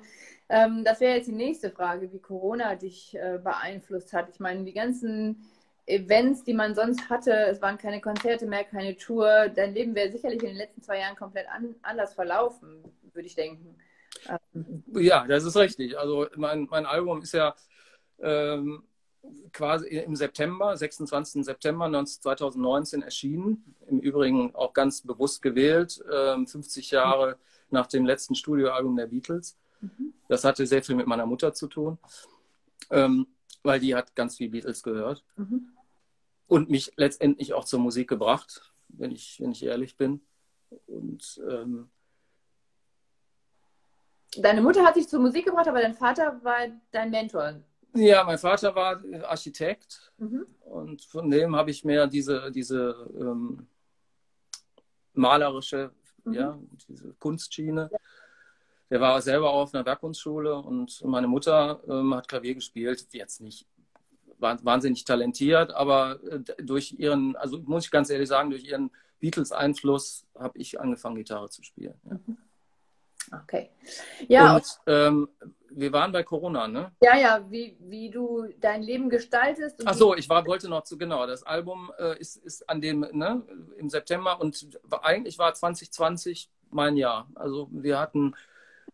ähm, 0.49 0.83
das 0.83 0.99
wäre 0.99 1.15
jetzt 1.15 1.27
die 1.27 1.31
nächste 1.31 1.71
Frage, 1.71 2.11
wie 2.11 2.19
Corona 2.19 2.75
dich 2.75 3.15
äh, 3.15 3.39
beeinflusst 3.43 4.13
hat. 4.13 4.29
Ich 4.29 4.39
meine, 4.39 4.63
die 4.63 4.73
ganzen 4.73 5.49
Events, 5.85 6.43
die 6.43 6.53
man 6.53 6.75
sonst 6.75 7.09
hatte, 7.09 7.31
es 7.47 7.61
waren 7.61 7.77
keine 7.77 7.99
Konzerte 7.99 8.45
mehr, 8.45 8.63
keine 8.63 8.95
Tour. 8.95 9.49
Dein 9.49 9.73
Leben 9.73 9.95
wäre 9.95 10.11
sicherlich 10.11 10.41
in 10.41 10.49
den 10.49 10.57
letzten 10.57 10.81
zwei 10.81 10.99
Jahren 10.99 11.15
komplett 11.15 11.47
an, 11.49 11.75
anders 11.81 12.13
verlaufen, 12.13 12.83
würde 13.13 13.27
ich 13.27 13.35
denken. 13.35 13.75
Ähm. 14.27 14.83
Ja, 14.93 15.25
das 15.27 15.43
ist 15.43 15.57
richtig. 15.57 15.97
Also 15.97 16.27
mein, 16.35 16.67
mein 16.69 16.85
Album 16.85 17.21
ist 17.21 17.33
ja 17.33 17.53
ähm, 18.19 18.83
quasi 19.51 19.87
im 19.89 20.15
September, 20.15 20.77
26. 20.77 21.43
September 21.43 22.05
2019 22.05 23.01
erschienen. 23.01 23.75
Im 23.87 23.99
Übrigen 23.99 24.55
auch 24.55 24.73
ganz 24.73 25.01
bewusst 25.01 25.41
gewählt, 25.41 26.01
ähm, 26.13 26.47
50 26.47 26.91
Jahre 26.91 27.37
nach 27.69 27.87
dem 27.87 28.05
letzten 28.05 28.35
Studioalbum 28.35 28.95
der 28.95 29.07
Beatles. 29.07 29.57
Mhm. 29.81 30.13
Das 30.29 30.45
hatte 30.45 30.65
sehr 30.65 30.81
viel 30.81 30.95
mit 30.95 31.07
meiner 31.07 31.25
Mutter 31.25 31.53
zu 31.53 31.67
tun. 31.67 31.97
Ähm, 32.89 33.27
weil 33.63 33.79
die 33.79 33.95
hat 33.95 34.15
ganz 34.15 34.37
viel 34.37 34.49
Beatles 34.49 34.83
gehört 34.83 35.23
mhm. 35.37 35.69
Und 36.47 36.69
mich 36.69 36.91
letztendlich 36.97 37.53
auch 37.53 37.65
zur 37.65 37.79
Musik 37.79 38.09
gebracht, 38.09 38.73
wenn 38.89 39.11
ich, 39.11 39.39
wenn 39.39 39.51
ich 39.51 39.63
ehrlich 39.63 39.97
bin. 39.97 40.21
Und 40.87 41.41
ähm, 41.49 41.89
Deine 44.35 44.61
Mutter 44.61 44.83
hat 44.83 44.95
dich 44.95 45.07
zur 45.07 45.19
Musik 45.19 45.45
gebracht, 45.45 45.67
aber 45.67 45.81
dein 45.81 45.93
Vater 45.93 46.39
war 46.43 46.57
dein 46.91 47.11
Mentor. 47.11 47.61
Ja, 47.93 48.23
mein 48.23 48.39
Vater 48.39 48.73
war 48.73 49.03
Architekt 49.25 50.11
mhm. 50.17 50.47
und 50.61 51.03
von 51.03 51.29
dem 51.29 51.55
habe 51.55 51.69
ich 51.69 51.85
mehr 51.85 52.07
diese, 52.07 52.51
diese 52.51 53.11
ähm, 53.15 53.67
malerische, 55.13 55.91
mhm. 56.23 56.33
ja, 56.33 56.59
diese 56.87 57.13
Kunstschiene. 57.13 57.89
Ja 57.91 57.97
der 58.93 59.01
war 59.01 59.19
selber 59.23 59.49
auf 59.49 59.73
einer 59.73 59.83
Werkkunstschule 59.87 60.55
und 60.55 61.03
meine 61.03 61.27
Mutter 61.27 61.81
ähm, 61.87 62.13
hat 62.13 62.27
Klavier 62.27 62.53
gespielt, 62.53 63.07
jetzt 63.11 63.41
nicht 63.41 63.65
wahnsinnig 64.43 65.05
talentiert, 65.05 65.71
aber 65.71 66.19
äh, 66.29 66.39
durch 66.63 66.95
ihren, 66.97 67.35
also 67.35 67.59
muss 67.59 67.85
ich 67.85 67.91
ganz 67.91 68.09
ehrlich 68.09 68.29
sagen, 68.29 68.49
durch 68.51 68.65
ihren 68.65 68.91
Beatles-Einfluss 69.19 70.25
habe 70.37 70.59
ich 70.59 70.79
angefangen, 70.79 71.15
Gitarre 71.15 71.49
zu 71.49 71.63
spielen. 71.63 71.95
Ja. 72.03 72.13
Mhm. 72.13 72.37
Okay. 73.43 73.69
Ja. 74.27 74.55
Und 74.55 74.65
ähm, 74.85 75.29
wir 75.69 75.91
waren 75.91 76.11
bei 76.11 76.23
Corona, 76.23 76.67
ne? 76.67 76.91
Ja, 77.01 77.17
ja, 77.17 77.45
wie, 77.49 77.75
wie 77.79 78.09
du 78.09 78.47
dein 78.59 78.83
Leben 78.83 79.09
gestaltest. 79.09 79.81
Ach 79.85 79.93
so, 79.93 80.15
ich 80.15 80.29
war, 80.29 80.45
wollte 80.45 80.69
noch 80.69 80.83
zu, 80.83 80.97
genau, 80.97 81.25
das 81.25 81.43
Album 81.43 81.91
äh, 81.97 82.19
ist, 82.19 82.37
ist 82.37 82.69
an 82.69 82.81
dem, 82.81 82.99
ne, 82.99 83.41
im 83.77 83.89
September 83.89 84.39
und 84.39 84.79
eigentlich 85.01 85.39
war 85.39 85.53
2020 85.53 86.49
mein 86.69 86.97
Jahr. 86.97 87.29
Also 87.35 87.69
wir 87.71 87.99
hatten 87.99 88.35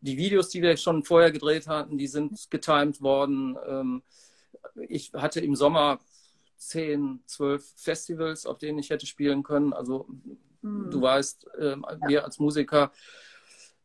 die 0.01 0.17
Videos, 0.17 0.49
die 0.49 0.61
wir 0.61 0.77
schon 0.77 1.03
vorher 1.03 1.31
gedreht 1.31 1.67
hatten, 1.67 1.97
die 1.97 2.07
sind 2.07 2.49
getimed 2.49 3.01
worden. 3.01 3.57
Ähm, 3.67 4.03
ich 4.87 5.11
hatte 5.13 5.39
im 5.39 5.55
Sommer 5.55 5.99
zehn, 6.57 7.21
zwölf 7.25 7.65
Festivals, 7.75 8.45
auf 8.45 8.57
denen 8.57 8.79
ich 8.79 8.89
hätte 8.89 9.05
spielen 9.05 9.43
können. 9.43 9.73
Also 9.73 10.07
mhm. 10.61 10.91
du 10.91 11.01
weißt, 11.01 11.47
ähm, 11.59 11.85
wir 12.07 12.25
als 12.25 12.39
Musiker 12.39 12.91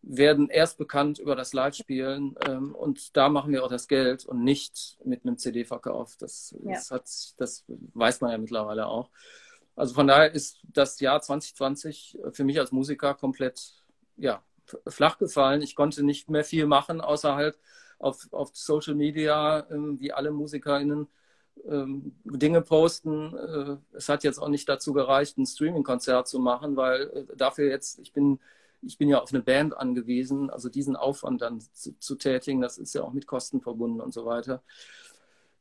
werden 0.03 0.51
erst 0.51 0.77
bekannt 0.77 1.19
über 1.19 1.35
das 1.35 1.55
Live-Spielen 1.55 2.35
ähm, 2.47 2.75
und 2.75 3.17
da 3.17 3.29
machen 3.29 3.53
wir 3.53 3.65
auch 3.65 3.71
das 3.71 3.89
Geld 3.89 4.27
und 4.27 4.45
nicht 4.45 4.99
mit 5.05 5.25
einem 5.25 5.39
CD-Verkauf. 5.39 6.17
Das, 6.19 6.55
ja. 6.63 6.73
das, 6.73 6.91
hat, 6.91 7.09
das 7.39 7.65
weiß 7.69 8.21
man 8.21 8.31
ja 8.31 8.39
mittlerweile 8.39 8.87
auch. 8.87 9.11
Also 9.77 9.95
von 9.95 10.07
daher 10.07 10.33
ist 10.33 10.59
das 10.65 11.01
Jahr 11.01 11.21
2020 11.21 12.19
für 12.33 12.45
mich 12.45 12.61
als 12.61 12.71
Musiker 12.71 13.15
komplett 13.15 13.73
ja, 14.17 14.43
flach 14.87 15.19
gefallen. 15.19 15.63
Ich 15.63 15.75
konnte 15.75 16.03
nicht 16.03 16.31
mehr 16.31 16.45
viel 16.45 16.67
machen, 16.67 17.01
außer 17.01 17.35
halt 17.35 17.59
auf, 18.05 18.33
auf 18.33 18.51
Social 18.53 18.95
Media, 18.95 19.67
ähm, 19.71 19.99
wie 19.99 20.13
alle 20.13 20.31
MusikerInnen, 20.31 21.09
ähm, 21.69 22.15
Dinge 22.25 22.61
posten. 22.61 23.35
Äh, 23.35 23.97
es 23.97 24.09
hat 24.09 24.25
jetzt 24.25 24.39
auch 24.39 24.49
nicht 24.49 24.69
dazu 24.69 24.93
gereicht, 24.93 25.39
ein 25.39 25.47
Streaming-Konzert 25.47 26.29
zu 26.29 26.39
machen, 26.39 26.77
weil 26.77 27.03
äh, 27.03 27.37
dafür 27.37 27.71
jetzt, 27.71 27.99
ich 27.99 28.13
bin, 28.13 28.41
ich 28.83 28.99
bin 28.99 29.09
ja 29.09 29.21
auf 29.21 29.33
eine 29.33 29.43
Band 29.43 29.77
angewiesen, 29.77 30.51
also 30.51 30.69
diesen 30.69 30.97
Aufwand 30.97 31.41
dann 31.43 31.61
zu, 31.61 31.99
zu 31.99 32.17
tätigen, 32.17 32.61
das 32.61 32.77
ist 32.79 32.95
ja 32.95 33.03
auch 33.03 33.13
mit 33.13 33.27
Kosten 33.27 33.61
verbunden 33.61 34.01
und 34.01 34.13
so 34.13 34.27
weiter. 34.27 34.63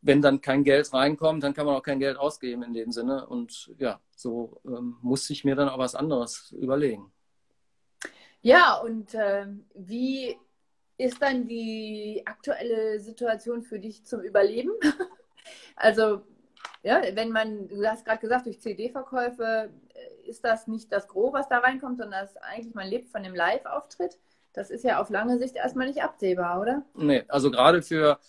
Wenn 0.02 0.22
dann 0.22 0.42
kein 0.42 0.66
Geld 0.66 0.94
reinkommt, 0.94 1.44
dann 1.44 1.54
kann 1.54 1.66
man 1.66 1.76
auch 1.76 1.84
kein 1.84 2.00
Geld 2.00 2.18
ausgeben 2.18 2.64
in 2.64 2.74
dem 2.74 2.92
Sinne. 2.92 3.26
Und 3.26 3.72
ja, 3.78 4.02
so 4.18 4.60
ähm, 4.66 4.98
musste 5.02 5.32
ich 5.32 5.46
mir 5.46 5.56
dann 5.56 5.70
auch 5.70 5.78
was 5.78 5.96
anderes 5.96 6.54
überlegen. 6.60 7.10
Ja, 8.42 8.76
und 8.76 9.14
äh, 9.14 9.46
wie 9.74 10.36
ist 10.98 11.22
dann 11.22 11.48
die 11.48 12.24
aktuelle 12.26 13.00
Situation 13.00 13.64
für 13.64 13.80
dich 13.80 14.06
zum 14.06 14.22
Überleben? 14.22 14.72
also, 15.76 16.22
ja, 16.84 17.02
wenn 17.14 17.32
man, 17.32 17.68
du 17.68 17.86
hast 17.86 18.06
gerade 18.06 18.20
gesagt, 18.20 18.46
durch 18.46 18.62
CD-Verkäufe 18.62 19.70
äh, 19.94 20.30
ist 20.30 20.44
das 20.44 20.68
nicht 20.68 20.92
das 20.92 21.08
Gros, 21.08 21.34
was 21.34 21.50
da 21.50 21.60
reinkommt, 21.60 21.98
sondern 21.98 22.22
das 22.22 22.38
eigentlich, 22.38 22.76
man 22.76 22.88
lebt 22.88 23.10
von 23.10 23.24
dem 23.24 23.36
Live-Auftritt. 23.36 24.18
Das 24.54 24.70
ist 24.70 24.84
ja 24.84 25.02
auf 25.02 25.10
lange 25.10 25.40
Sicht 25.40 25.56
erstmal 25.56 25.88
nicht 25.88 26.04
absehbar, 26.04 26.62
oder? 26.62 26.86
Nee, 26.94 27.24
also 27.28 27.50
gerade 27.50 27.82
für, 27.82 28.20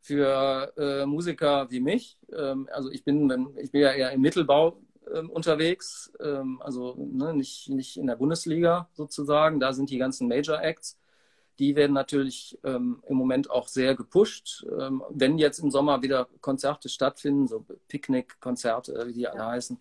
für 0.00 0.72
äh, 0.76 1.06
Musiker 1.06 1.70
wie 1.70 1.80
mich, 1.80 2.18
ähm, 2.32 2.68
also 2.72 2.90
ich 2.90 3.02
bin, 3.02 3.54
ich 3.56 3.72
bin 3.72 3.80
ja 3.80 3.92
eher 3.92 4.12
im 4.12 4.20
Mittelbau 4.20 4.80
ähm, 5.12 5.30
unterwegs, 5.30 6.12
ähm, 6.20 6.60
also 6.62 6.94
ne, 6.96 7.34
nicht, 7.34 7.68
nicht 7.68 7.96
in 7.96 8.06
der 8.06 8.16
Bundesliga 8.16 8.88
sozusagen, 8.92 9.58
da 9.58 9.72
sind 9.72 9.90
die 9.90 9.98
ganzen 9.98 10.28
Major 10.28 10.60
Acts. 10.62 10.98
Die 11.58 11.74
werden 11.76 11.92
natürlich 11.92 12.58
ähm, 12.64 13.02
im 13.06 13.16
Moment 13.16 13.50
auch 13.50 13.68
sehr 13.68 13.94
gepusht. 13.94 14.66
Ähm, 14.78 15.02
wenn 15.10 15.38
jetzt 15.38 15.58
im 15.58 15.70
Sommer 15.70 16.02
wieder 16.02 16.28
Konzerte 16.40 16.88
stattfinden, 16.88 17.48
so 17.48 17.64
Picknick-Konzerte, 17.88 19.04
wie 19.06 19.12
die 19.12 19.28
alle 19.28 19.46
heißen, 19.46 19.78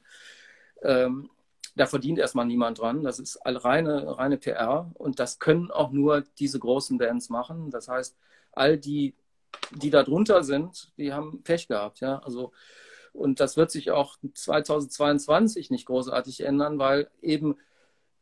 ähm, 0.83 1.29
da 1.75 1.85
verdient 1.85 2.19
erstmal 2.19 2.45
niemand 2.45 2.79
dran. 2.79 3.03
Das 3.03 3.19
ist 3.19 3.39
reine, 3.43 4.17
reine 4.17 4.37
PR 4.37 4.89
und 4.93 5.19
das 5.19 5.39
können 5.39 5.71
auch 5.71 5.91
nur 5.91 6.23
diese 6.39 6.59
großen 6.59 6.97
Bands 6.97 7.29
machen. 7.29 7.69
Das 7.69 7.87
heißt, 7.89 8.15
all 8.53 8.77
die, 8.77 9.13
die 9.71 9.89
da 9.89 10.03
drunter 10.03 10.43
sind, 10.43 10.93
die 10.97 11.13
haben 11.13 11.43
Pech 11.43 11.67
gehabt. 11.67 11.99
Ja? 11.99 12.19
Also, 12.19 12.53
und 13.11 13.39
das 13.39 13.57
wird 13.57 13.71
sich 13.71 13.91
auch 13.91 14.17
2022 14.33 15.69
nicht 15.69 15.85
großartig 15.85 16.41
ändern, 16.41 16.79
weil 16.79 17.09
eben 17.21 17.57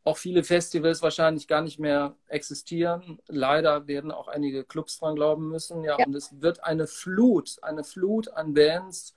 auch 0.04 0.18
viele 0.18 0.44
Festivals 0.44 1.02
wahrscheinlich 1.02 1.48
gar 1.48 1.62
nicht 1.62 1.80
mehr 1.80 2.16
existieren. 2.28 3.20
Leider 3.28 3.88
werden 3.88 4.12
auch 4.12 4.28
einige 4.28 4.66
Clubs 4.66 5.00
dran 5.00 5.16
glauben 5.16 5.50
müssen. 5.50 5.84
Ja, 5.84 5.98
ja. 5.98 6.06
und 6.06 6.16
es 6.16 6.42
wird 6.42 6.64
eine 6.64 6.88
Flut, 6.88 7.58
eine 7.62 7.84
Flut 7.84 8.30
an 8.30 8.54
Bands 8.54 9.16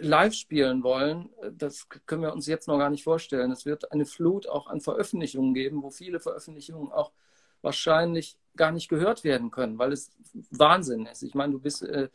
live 0.00 0.34
spielen 0.34 0.82
wollen, 0.82 1.30
das 1.52 1.88
können 2.06 2.22
wir 2.22 2.32
uns 2.32 2.46
jetzt 2.46 2.68
noch 2.68 2.78
gar 2.78 2.90
nicht 2.90 3.04
vorstellen. 3.04 3.50
Es 3.50 3.66
wird 3.66 3.92
eine 3.92 4.06
Flut 4.06 4.48
auch 4.48 4.66
an 4.66 4.80
Veröffentlichungen 4.80 5.54
geben, 5.54 5.82
wo 5.82 5.90
viele 5.90 6.20
Veröffentlichungen 6.20 6.90
auch 6.90 7.12
wahrscheinlich 7.62 8.36
gar 8.56 8.72
nicht 8.72 8.88
gehört 8.88 9.24
werden 9.24 9.50
können, 9.50 9.78
weil 9.78 9.92
es 9.92 10.10
Wahnsinn 10.50 11.06
ist. 11.06 11.22
Ich 11.22 11.34
meine, 11.34 11.52
du 11.52 11.58
bist 11.58 11.82
äh, 11.82 12.08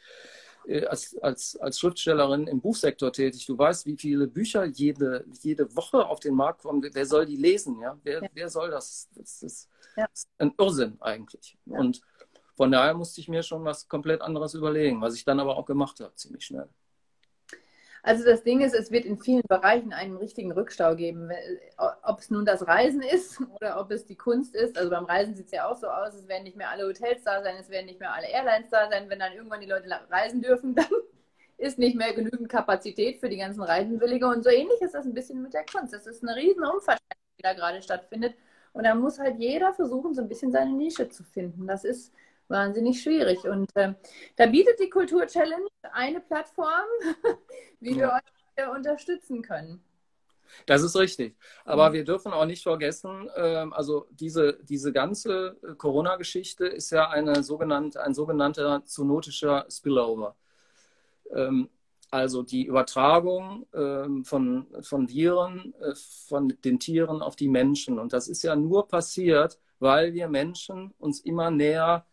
als, 0.90 1.18
als, 1.22 1.56
als 1.58 1.80
Schriftstellerin 1.80 2.48
im 2.48 2.62
Buchsektor 2.62 3.12
tätig. 3.12 3.46
Du 3.46 3.58
weißt, 3.58 3.86
wie 3.86 3.98
viele 3.98 4.28
Bücher 4.28 4.66
jede, 4.66 5.26
jede 5.42 5.76
Woche 5.76 6.06
auf 6.06 6.20
den 6.20 6.34
Markt 6.34 6.64
kommen. 6.64 6.88
Wer 6.92 7.06
soll 7.06 7.26
die 7.26 7.36
lesen? 7.36 7.80
Ja? 7.80 7.98
Wer, 8.04 8.24
ja. 8.24 8.30
wer 8.34 8.50
soll 8.50 8.72
das? 8.72 9.10
Das 9.16 9.44
ist, 9.44 9.70
ja. 9.96 10.08
das 10.08 10.22
ist 10.22 10.30
ein 10.38 10.54
Irrsinn 10.58 10.98
eigentlich. 11.02 11.58
Ja. 11.66 11.80
Und 11.80 12.02
von 12.56 12.72
daher 12.72 12.94
musste 12.94 13.22
ich 13.22 13.28
mir 13.28 13.44
schon 13.44 13.64
was 13.64 13.88
komplett 13.88 14.22
anderes 14.22 14.54
überlegen, 14.54 15.02
was 15.02 15.16
ich 15.16 15.26
dann 15.26 15.40
aber 15.40 15.58
auch 15.58 15.66
gemacht 15.66 16.00
habe, 16.00 16.16
ziemlich 16.16 16.46
schnell. 16.46 16.70
Also 18.06 18.24
das 18.24 18.44
Ding 18.44 18.62
ist, 18.62 18.76
es 18.76 18.92
wird 18.92 19.06
in 19.06 19.18
vielen 19.18 19.42
Bereichen 19.48 19.92
einen 19.92 20.16
richtigen 20.16 20.52
Rückstau 20.52 20.96
geben. 20.96 21.32
Ob 22.04 22.20
es 22.20 22.30
nun 22.30 22.46
das 22.46 22.68
Reisen 22.68 23.02
ist 23.02 23.42
oder 23.56 23.80
ob 23.80 23.90
es 23.90 24.06
die 24.06 24.16
Kunst 24.16 24.54
ist. 24.56 24.78
Also 24.78 24.92
beim 24.92 25.06
Reisen 25.06 25.34
sieht 25.36 25.48
es 25.48 25.52
ja 25.54 25.68
auch 25.68 25.76
so 25.76 25.88
aus, 25.88 26.14
es 26.14 26.28
werden 26.28 26.44
nicht 26.44 26.56
mehr 26.56 26.70
alle 26.70 26.86
Hotels 26.86 27.24
da 27.24 27.42
sein, 27.42 27.56
es 27.60 27.68
werden 27.72 27.88
nicht 27.88 28.00
mehr 28.00 28.14
alle 28.14 28.28
Airlines 28.28 28.70
da 28.70 28.88
sein. 28.92 29.10
Wenn 29.10 29.18
dann 29.18 29.34
irgendwann 29.34 29.60
die 29.60 29.66
Leute 29.66 29.90
reisen 30.12 30.40
dürfen, 30.44 30.76
dann 30.76 30.86
ist 31.58 31.80
nicht 31.80 31.96
mehr 31.96 32.14
genügend 32.14 32.48
Kapazität 32.48 33.20
für 33.20 33.28
die 33.28 33.38
ganzen 33.38 33.64
Reisenwillige. 33.64 34.28
Und 34.28 34.44
so 34.44 34.52
ähnlich 34.52 34.80
ist 34.82 34.94
das 34.94 35.06
ein 35.08 35.16
bisschen 35.16 35.42
mit 35.42 35.56
der 35.56 35.66
Kunst. 35.66 35.92
Das 35.92 36.06
ist 36.06 36.22
eine 36.22 36.36
riesen 36.36 36.64
Umverteilung, 36.64 37.00
die 37.40 37.42
da 37.42 37.54
gerade 37.54 37.82
stattfindet. 37.82 38.36
Und 38.74 38.84
da 38.84 38.94
muss 38.94 39.18
halt 39.18 39.40
jeder 39.40 39.74
versuchen, 39.74 40.14
so 40.14 40.22
ein 40.22 40.30
bisschen 40.30 40.52
seine 40.52 40.74
Nische 40.74 41.10
zu 41.10 41.24
finden. 41.24 41.66
Das 41.66 41.84
ist 41.84 42.14
wahnsinnig 42.48 43.02
schwierig. 43.02 43.44
Und 43.46 43.70
äh, 43.76 43.94
da 44.36 44.46
bietet 44.48 44.80
die 44.80 44.90
Kultur 44.90 45.26
Challenge 45.28 45.68
eine 45.94 46.20
Plattform, 46.22 46.86
wie 47.80 47.96
wir 47.98 48.12
euch 48.12 48.70
unterstützen 48.76 49.42
können. 49.42 49.84
Das 50.66 50.82
ist 50.82 50.96
richtig. 50.96 51.36
Aber 51.66 51.90
mhm. 51.90 51.94
wir 51.94 52.06
dürfen 52.06 52.32
auch 52.32 52.46
nicht 52.46 52.64
vergessen, 52.64 53.30
ähm, 53.36 53.74
also 53.74 54.08
diese, 54.12 54.60
diese 54.64 54.92
ganze 54.92 55.58
äh, 55.64 55.76
Corona-Geschichte 55.76 56.66
ist 56.66 56.92
ja 56.92 57.10
eine 57.10 57.44
sogenannte, 57.44 58.02
ein 58.04 58.14
sogenannter 58.14 58.84
zoonotischer 58.86 59.66
Spillover. 59.70 60.36
Ähm, 61.34 61.70
also 62.12 62.44
die 62.44 62.66
Übertragung 62.66 63.68
ähm, 63.74 64.24
von, 64.24 64.68
von 64.82 65.10
Viren 65.10 65.74
äh, 65.82 65.96
von 66.28 66.54
den 66.64 66.80
Tieren 66.80 67.22
auf 67.22 67.36
die 67.36 67.50
Menschen. 67.50 68.00
Und 68.00 68.14
das 68.14 68.28
ist 68.28 68.44
ja 68.44 68.56
nur 68.56 68.88
passiert, 68.88 69.60
weil 69.80 70.14
wir 70.14 70.30
Menschen 70.30 70.94
uns 70.98 71.20
immer 71.20 71.52
näher 71.52 72.06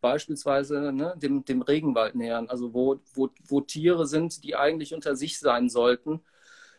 beispielsweise 0.00 0.92
ne, 0.92 1.14
dem, 1.16 1.44
dem 1.44 1.62
Regenwald 1.62 2.14
nähern, 2.14 2.48
also 2.48 2.74
wo, 2.74 3.00
wo, 3.14 3.30
wo 3.46 3.60
Tiere 3.60 4.06
sind, 4.06 4.44
die 4.44 4.56
eigentlich 4.56 4.94
unter 4.94 5.16
sich 5.16 5.38
sein 5.38 5.68
sollten. 5.68 6.20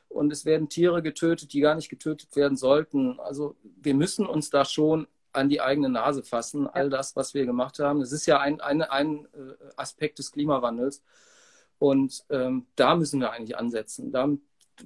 Und 0.10 0.32
es 0.32 0.46
werden 0.46 0.70
Tiere 0.70 1.02
getötet, 1.02 1.54
die 1.54 1.62
gar 1.62 1.76
nicht 1.76 1.90
getötet 1.90 2.36
werden 2.36 2.58
sollten. 2.58 3.20
Also 3.20 3.56
wir 3.64 3.94
müssen 3.94 4.26
uns 4.26 4.50
da 4.50 4.66
schon 4.66 5.08
an 5.32 5.50
die 5.50 5.62
eigene 5.62 5.90
Nase 5.90 6.24
fassen, 6.24 6.68
all 6.68 6.90
das, 6.90 7.16
was 7.16 7.34
wir 7.34 7.46
gemacht 7.46 7.80
haben. 7.80 8.02
Das 8.02 8.12
ist 8.12 8.26
ja 8.26 8.40
ein, 8.40 8.60
ein, 8.60 8.82
ein 8.82 9.26
äh, 9.34 9.54
Aspekt 9.78 10.20
des 10.20 10.32
Klimawandels. 10.32 11.02
Und 11.80 12.26
ähm, 12.30 12.68
da 12.76 12.96
müssen 12.96 13.22
wir 13.22 13.32
eigentlich 13.32 13.58
ansetzen. 13.58 14.12
Da, 14.12 14.30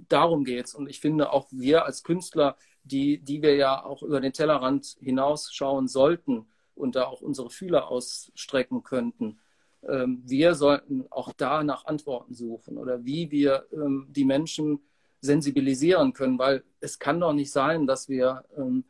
darum 0.08 0.46
geht 0.46 0.68
es. 0.68 0.76
Und 0.76 0.88
ich 0.88 1.00
finde 1.00 1.32
auch 1.32 1.48
wir 1.52 1.86
als 1.86 2.04
Künstler, 2.04 2.56
die, 2.84 3.18
die 3.18 3.42
wir 3.42 3.56
ja 3.56 3.84
auch 3.84 4.04
über 4.04 4.22
den 4.22 4.34
Tellerrand 4.34 4.96
hinausschauen 5.00 5.88
sollten, 5.88 6.48
und 6.76 6.96
da 6.96 7.06
auch 7.06 7.22
unsere 7.22 7.50
Fühler 7.50 7.90
ausstrecken 7.90 8.84
könnten. 8.84 9.40
Ähm, 9.88 10.22
wir 10.26 10.56
sollten 10.56 11.06
auch 11.10 11.34
da 11.34 11.64
nach 11.64 11.86
Antworten 11.86 12.34
suchen 12.34 12.78
oder 12.78 13.06
wie 13.06 13.32
wir 13.32 13.66
ähm, 13.72 14.08
die 14.10 14.26
Menschen 14.26 14.80
sensibilisieren 15.22 16.14
können, 16.14 16.40
weil 16.40 16.64
es 16.80 17.00
kann 17.00 17.20
doch 17.20 17.34
nicht 17.34 17.52
sein, 17.52 17.88
dass 17.88 18.10
wir 18.10 18.46
ähm, 18.58 18.84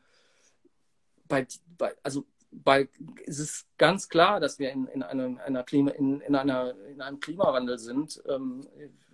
bei, 1.27 1.47
bei, 1.77 1.93
also 2.03 2.25
bei, 2.51 2.89
es 3.25 3.39
ist 3.39 3.67
ganz 3.77 4.07
klar, 4.07 4.39
dass 4.39 4.59
wir 4.59 4.71
in, 4.71 4.87
in, 4.87 5.03
einem, 5.03 5.37
einer 5.39 5.63
Klima, 5.63 5.91
in, 5.91 6.21
in, 6.21 6.35
einer, 6.35 6.75
in 6.87 7.01
einem 7.01 7.19
Klimawandel 7.19 7.77
sind. 7.77 8.21
Ähm, 8.27 8.61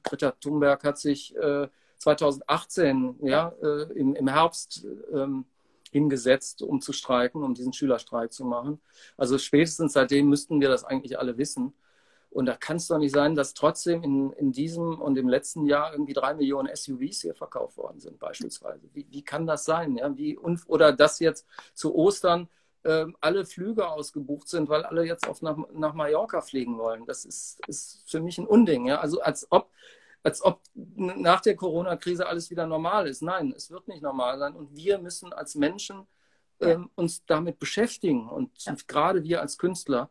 Greta 0.04 0.32
Thunberg 0.32 0.84
hat 0.84 0.98
sich 0.98 1.36
äh, 1.36 1.68
2018 1.98 3.16
ja, 3.22 3.54
äh, 3.62 3.84
im, 3.94 4.16
im 4.16 4.28
Herbst 4.28 4.86
ähm, 5.14 5.46
hingesetzt, 5.92 6.62
um 6.62 6.82
zu 6.82 6.94
streiken, 6.94 7.44
um 7.44 7.54
diesen 7.54 7.74
Schülerstreik 7.74 8.34
zu 8.34 8.46
machen. 8.46 8.82
Also 9.18 9.38
spätestens 9.38 9.94
seitdem 9.94 10.28
müssten 10.28 10.60
wir 10.62 10.70
das 10.70 10.84
eigentlich 10.84 11.20
alle 11.20 11.38
wissen. 11.38 11.74
Und 12.32 12.46
da 12.46 12.56
kann 12.56 12.78
es 12.78 12.88
doch 12.88 12.98
nicht 12.98 13.14
sein, 13.14 13.36
dass 13.36 13.54
trotzdem 13.54 14.04
in, 14.04 14.32
in 14.32 14.54
diesem 14.54 15.02
und 15.02 15.18
im 15.18 15.28
letzten 15.28 15.66
Jahr 15.66 15.92
irgendwie 15.92 16.14
drei 16.14 16.34
Millionen 16.34 16.74
SUVs 16.74 17.22
hier 17.22 17.36
verkauft 17.36 17.78
worden 17.78 18.00
sind, 18.00 18.20
beispielsweise. 18.20 18.90
Wie, 18.94 19.06
wie 19.10 19.22
kann 19.22 19.46
das 19.46 19.66
sein? 19.66 19.98
Ja? 19.98 20.16
Wie, 20.16 20.38
und, 20.38 20.62
oder 20.68 20.94
dass 20.94 21.20
jetzt 21.20 21.46
zu 21.74 21.94
Ostern 21.94 22.48
äh, 22.84 23.06
alle 23.20 23.44
Flüge 23.44 23.90
ausgebucht 23.90 24.48
sind, 24.48 24.70
weil 24.70 24.84
alle 24.84 25.04
jetzt 25.04 25.28
auf 25.28 25.42
nach, 25.42 25.58
nach 25.74 25.94
Mallorca 25.94 26.40
fliegen 26.40 26.78
wollen. 26.78 27.06
Das 27.06 27.26
ist, 27.26 27.60
ist 27.68 28.10
für 28.10 28.22
mich 28.22 28.38
ein 28.38 28.48
Unding. 28.48 28.86
Ja? 28.88 29.00
Also 29.02 29.20
als 29.20 29.48
ob 29.50 29.70
als 30.24 30.44
ob 30.44 30.62
nach 30.76 31.42
der 31.42 31.56
Corona-Krise 31.56 32.28
alles 32.28 32.50
wieder 32.50 32.68
normal 32.68 33.08
ist. 33.08 33.22
Nein, 33.22 33.54
es 33.56 33.72
wird 33.72 33.88
nicht 33.88 34.02
normal 34.02 34.38
sein. 34.40 34.56
Und 34.56 34.76
wir 34.76 35.00
müssen 35.00 35.34
als 35.34 35.56
Menschen 35.56 36.08
ähm, 36.60 36.90
uns 36.96 37.26
damit 37.26 37.60
beschäftigen. 37.60 38.30
Und 38.30 38.52
ja. 38.66 38.76
gerade 38.88 39.24
wir 39.24 39.42
als 39.42 39.58
Künstler. 39.58 40.10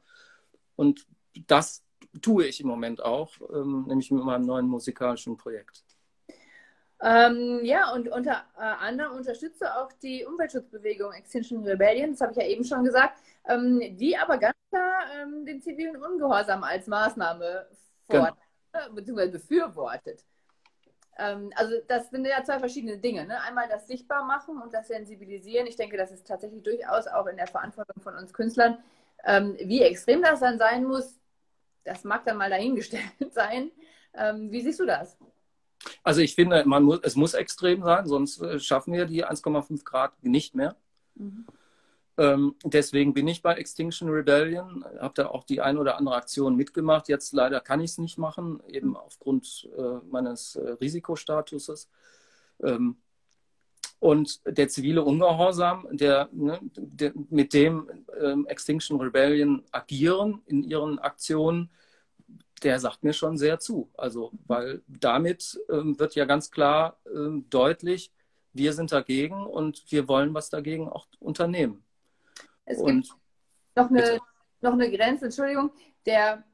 Und 0.76 1.06
das 1.46 1.84
tue 2.20 2.46
ich 2.46 2.60
im 2.60 2.66
Moment 2.66 3.02
auch, 3.02 3.32
ähm, 3.52 3.84
nämlich 3.86 4.10
mit 4.10 4.24
meinem 4.24 4.44
neuen 4.44 4.66
musikalischen 4.66 5.36
Projekt. 5.36 5.84
Ähm, 7.02 7.60
ja, 7.62 7.92
und 7.92 8.08
unter 8.08 8.44
äh, 8.58 8.62
anderem 8.62 9.16
unterstütze 9.16 9.74
auch 9.74 9.90
die 10.02 10.24
Umweltschutzbewegung 10.26 11.12
Extinction 11.12 11.64
Rebellion, 11.64 12.10
das 12.10 12.20
habe 12.20 12.32
ich 12.32 12.38
ja 12.38 12.44
eben 12.44 12.64
schon 12.64 12.84
gesagt, 12.84 13.18
ähm, 13.48 13.80
die 13.96 14.18
aber 14.18 14.36
ganz 14.36 14.56
klar 14.68 15.04
ähm, 15.14 15.46
den 15.46 15.62
zivilen 15.62 15.96
Ungehorsam 15.96 16.62
als 16.62 16.86
Maßnahme 16.88 17.66
fordert. 18.06 18.36
Beziehungsweise 18.94 19.32
befürwortet. 19.32 20.24
Ähm, 21.18 21.52
also 21.54 21.74
das 21.86 22.10
sind 22.10 22.26
ja 22.26 22.42
zwei 22.44 22.58
verschiedene 22.58 22.98
Dinge. 22.98 23.26
Ne? 23.26 23.40
Einmal 23.42 23.68
das 23.68 23.86
Sichtbarmachen 23.86 24.60
und 24.60 24.72
das 24.72 24.88
Sensibilisieren. 24.88 25.66
Ich 25.66 25.76
denke, 25.76 25.96
das 25.96 26.10
ist 26.10 26.26
tatsächlich 26.26 26.62
durchaus 26.62 27.06
auch 27.06 27.26
in 27.26 27.36
der 27.36 27.46
Verantwortung 27.46 28.02
von 28.02 28.14
uns 28.16 28.32
Künstlern. 28.32 28.78
Ähm, 29.24 29.56
wie 29.62 29.82
extrem 29.82 30.22
das 30.22 30.40
dann 30.40 30.58
sein 30.58 30.84
muss, 30.84 31.20
das 31.84 32.04
mag 32.04 32.24
dann 32.24 32.36
mal 32.36 32.50
dahingestellt 32.50 33.04
sein. 33.32 33.70
Ähm, 34.14 34.50
wie 34.50 34.60
siehst 34.60 34.80
du 34.80 34.86
das? 34.86 35.16
Also 36.02 36.20
ich 36.20 36.34
finde, 36.34 36.64
man 36.66 36.82
muss, 36.82 37.00
es 37.02 37.16
muss 37.16 37.34
extrem 37.34 37.82
sein, 37.82 38.06
sonst 38.06 38.40
äh, 38.40 38.58
schaffen 38.58 38.92
wir 38.92 39.06
die 39.06 39.24
1,5 39.24 39.84
Grad 39.84 40.12
nicht 40.22 40.54
mehr. 40.54 40.76
Mhm. 41.14 41.46
Ähm, 42.20 42.54
deswegen 42.64 43.14
bin 43.14 43.28
ich 43.28 43.40
bei 43.42 43.54
Extinction 43.54 44.08
Rebellion, 44.10 44.84
habe 45.00 45.14
da 45.14 45.28
auch 45.28 45.44
die 45.44 45.60
ein 45.60 45.78
oder 45.78 45.96
andere 45.96 46.16
Aktion 46.16 46.56
mitgemacht. 46.56 47.08
Jetzt 47.08 47.32
leider 47.32 47.60
kann 47.60 47.80
ich 47.80 47.92
es 47.92 47.98
nicht 47.98 48.18
machen, 48.18 48.62
eben 48.68 48.96
aufgrund 48.96 49.68
äh, 49.76 49.98
meines 50.10 50.56
äh, 50.56 50.76
Risikostatuses. 50.80 51.88
Ähm, 52.62 52.96
Und 54.00 54.40
der 54.46 54.68
zivile 54.68 55.02
Ungehorsam, 55.02 55.86
der, 55.90 56.28
ne, 56.32 56.58
der 56.76 57.12
mit 57.30 57.52
dem 57.52 57.74
ähm, 58.18 58.46
Extinction 58.46 58.98
Rebellion 59.00 59.62
agieren 59.72 60.40
in 60.46 60.62
ihren 60.64 60.98
Aktionen, 60.98 61.68
der 62.62 62.78
sagt 62.78 63.02
mir 63.04 63.12
schon 63.12 63.36
sehr 63.36 63.58
zu. 63.58 63.90
Also, 63.96 64.32
weil 64.46 64.82
damit 64.88 65.60
ähm, 65.68 65.98
wird 65.98 66.14
ja 66.14 66.24
ganz 66.24 66.50
klar 66.50 66.96
ähm, 67.14 67.44
deutlich, 67.50 68.10
wir 68.54 68.72
sind 68.72 68.90
dagegen 68.90 69.46
und 69.46 69.84
wir 69.92 70.08
wollen 70.08 70.32
was 70.34 70.48
dagegen 70.50 70.88
auch 70.88 71.06
unternehmen. 71.20 71.82
Es 72.64 72.78
und, 72.78 73.02
gibt 73.02 73.14
noch 73.76 73.90
eine, 73.90 74.20
noch 74.60 74.72
eine 74.72 74.90
Grenze, 74.90 75.26
Entschuldigung, 75.26 75.72
der 76.06 76.44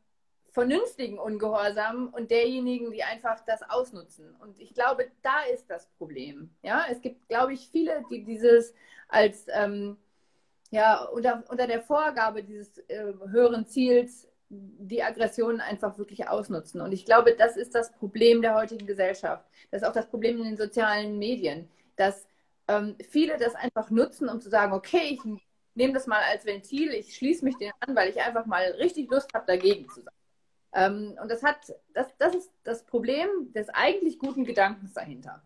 vernünftigen 0.50 1.18
Ungehorsam 1.18 2.08
und 2.08 2.30
derjenigen, 2.30 2.90
die 2.90 3.02
einfach 3.02 3.44
das 3.44 3.62
ausnutzen. 3.68 4.34
Und 4.36 4.58
ich 4.58 4.72
glaube, 4.72 5.10
da 5.22 5.42
ist 5.52 5.68
das 5.68 5.86
Problem. 5.98 6.50
Ja, 6.62 6.86
es 6.90 7.02
gibt, 7.02 7.28
glaube 7.28 7.52
ich, 7.52 7.68
viele, 7.68 8.02
die 8.10 8.24
dieses 8.24 8.72
als 9.08 9.46
ähm, 9.52 9.98
ja 10.70 11.04
unter, 11.04 11.44
unter 11.48 11.66
der 11.66 11.82
Vorgabe 11.82 12.42
dieses 12.42 12.78
äh, 12.88 13.12
höheren 13.28 13.66
Ziels 13.66 14.28
die 14.48 15.02
Aggressionen 15.02 15.60
einfach 15.60 15.98
wirklich 15.98 16.28
ausnutzen. 16.28 16.80
Und 16.80 16.92
ich 16.92 17.04
glaube, 17.04 17.34
das 17.34 17.56
ist 17.56 17.74
das 17.74 17.92
Problem 17.92 18.42
der 18.42 18.54
heutigen 18.54 18.86
Gesellschaft. 18.86 19.44
Das 19.70 19.82
ist 19.82 19.88
auch 19.88 19.92
das 19.92 20.08
Problem 20.08 20.38
in 20.38 20.44
den 20.44 20.56
sozialen 20.56 21.18
Medien, 21.18 21.68
dass 21.96 22.26
ähm, 22.68 22.96
viele 23.10 23.36
das 23.38 23.54
einfach 23.54 23.90
nutzen, 23.90 24.28
um 24.28 24.40
zu 24.40 24.48
sagen, 24.48 24.72
okay, 24.72 25.18
ich 25.18 25.20
nehme 25.76 25.92
das 25.92 26.06
mal 26.06 26.22
als 26.22 26.44
Ventil, 26.44 26.92
ich 26.92 27.14
schließe 27.14 27.44
mich 27.44 27.56
den 27.56 27.72
an, 27.80 27.94
weil 27.94 28.10
ich 28.10 28.20
einfach 28.20 28.46
mal 28.46 28.64
richtig 28.78 29.10
Lust 29.10 29.32
habe, 29.34 29.46
dagegen 29.46 29.88
zu 29.88 30.02
sein. 30.02 30.14
Ähm, 30.74 31.18
und 31.22 31.30
das 31.30 31.42
hat, 31.42 31.58
das, 31.94 32.08
das 32.18 32.34
ist 32.34 32.50
das 32.64 32.84
Problem 32.84 33.52
des 33.54 33.68
eigentlich 33.68 34.18
guten 34.18 34.44
Gedankens 34.44 34.94
dahinter. 34.94 35.42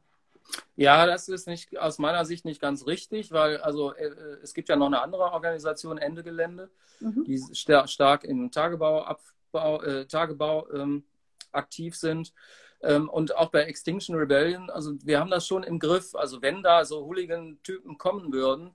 Ja, 0.76 1.06
das 1.06 1.28
ist 1.28 1.46
nicht 1.46 1.78
aus 1.78 1.98
meiner 1.98 2.24
Sicht 2.24 2.44
nicht 2.44 2.60
ganz 2.60 2.86
richtig, 2.86 3.30
weil 3.30 3.58
also 3.58 3.92
äh, 3.94 4.08
es 4.42 4.54
gibt 4.54 4.68
ja 4.68 4.76
noch 4.76 4.86
eine 4.86 5.02
andere 5.02 5.32
Organisation, 5.32 5.98
Ende 5.98 6.22
Gelände, 6.22 6.70
mhm. 7.00 7.24
die 7.24 7.38
star 7.38 7.86
stark 7.86 8.24
im 8.24 8.50
Tagebau, 8.50 9.02
Abbau, 9.02 9.82
äh, 9.82 10.06
Tagebau 10.06 10.68
ähm, 10.72 11.04
aktiv 11.52 11.96
sind. 11.96 12.32
Ähm, 12.82 13.08
und 13.10 13.36
auch 13.36 13.50
bei 13.50 13.64
Extinction 13.64 14.16
Rebellion, 14.16 14.70
also 14.70 14.94
wir 15.04 15.20
haben 15.20 15.30
das 15.30 15.46
schon 15.46 15.62
im 15.62 15.78
Griff. 15.78 16.14
Also 16.14 16.40
wenn 16.40 16.62
da 16.62 16.84
so 16.84 17.04
Hooligan-Typen 17.04 17.98
kommen 17.98 18.32
würden, 18.32 18.74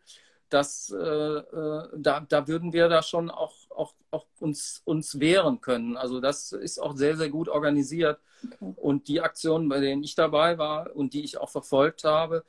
das, 0.49 0.91
äh, 0.91 0.97
äh, 0.97 1.89
da, 1.95 2.19
da 2.21 2.47
würden 2.47 2.73
wir 2.73 2.87
da 2.87 3.01
schon 3.01 3.29
auch, 3.29 3.55
auch, 3.71 3.93
auch 4.11 4.25
uns, 4.39 4.81
uns 4.85 5.19
wehren 5.19 5.61
können. 5.61 5.97
Also 5.97 6.19
das 6.19 6.51
ist 6.51 6.79
auch 6.79 6.95
sehr, 6.95 7.17
sehr 7.17 7.29
gut 7.29 7.49
organisiert. 7.49 8.19
Okay. 8.59 8.73
Und 8.77 9.07
die 9.07 9.21
Aktionen, 9.21 9.69
bei 9.69 9.79
denen 9.79 10.03
ich 10.03 10.15
dabei 10.15 10.57
war 10.57 10.95
und 10.95 11.13
die 11.13 11.23
ich 11.23 11.37
auch 11.37 11.49
verfolgt 11.49 12.03
habe, 12.03 12.43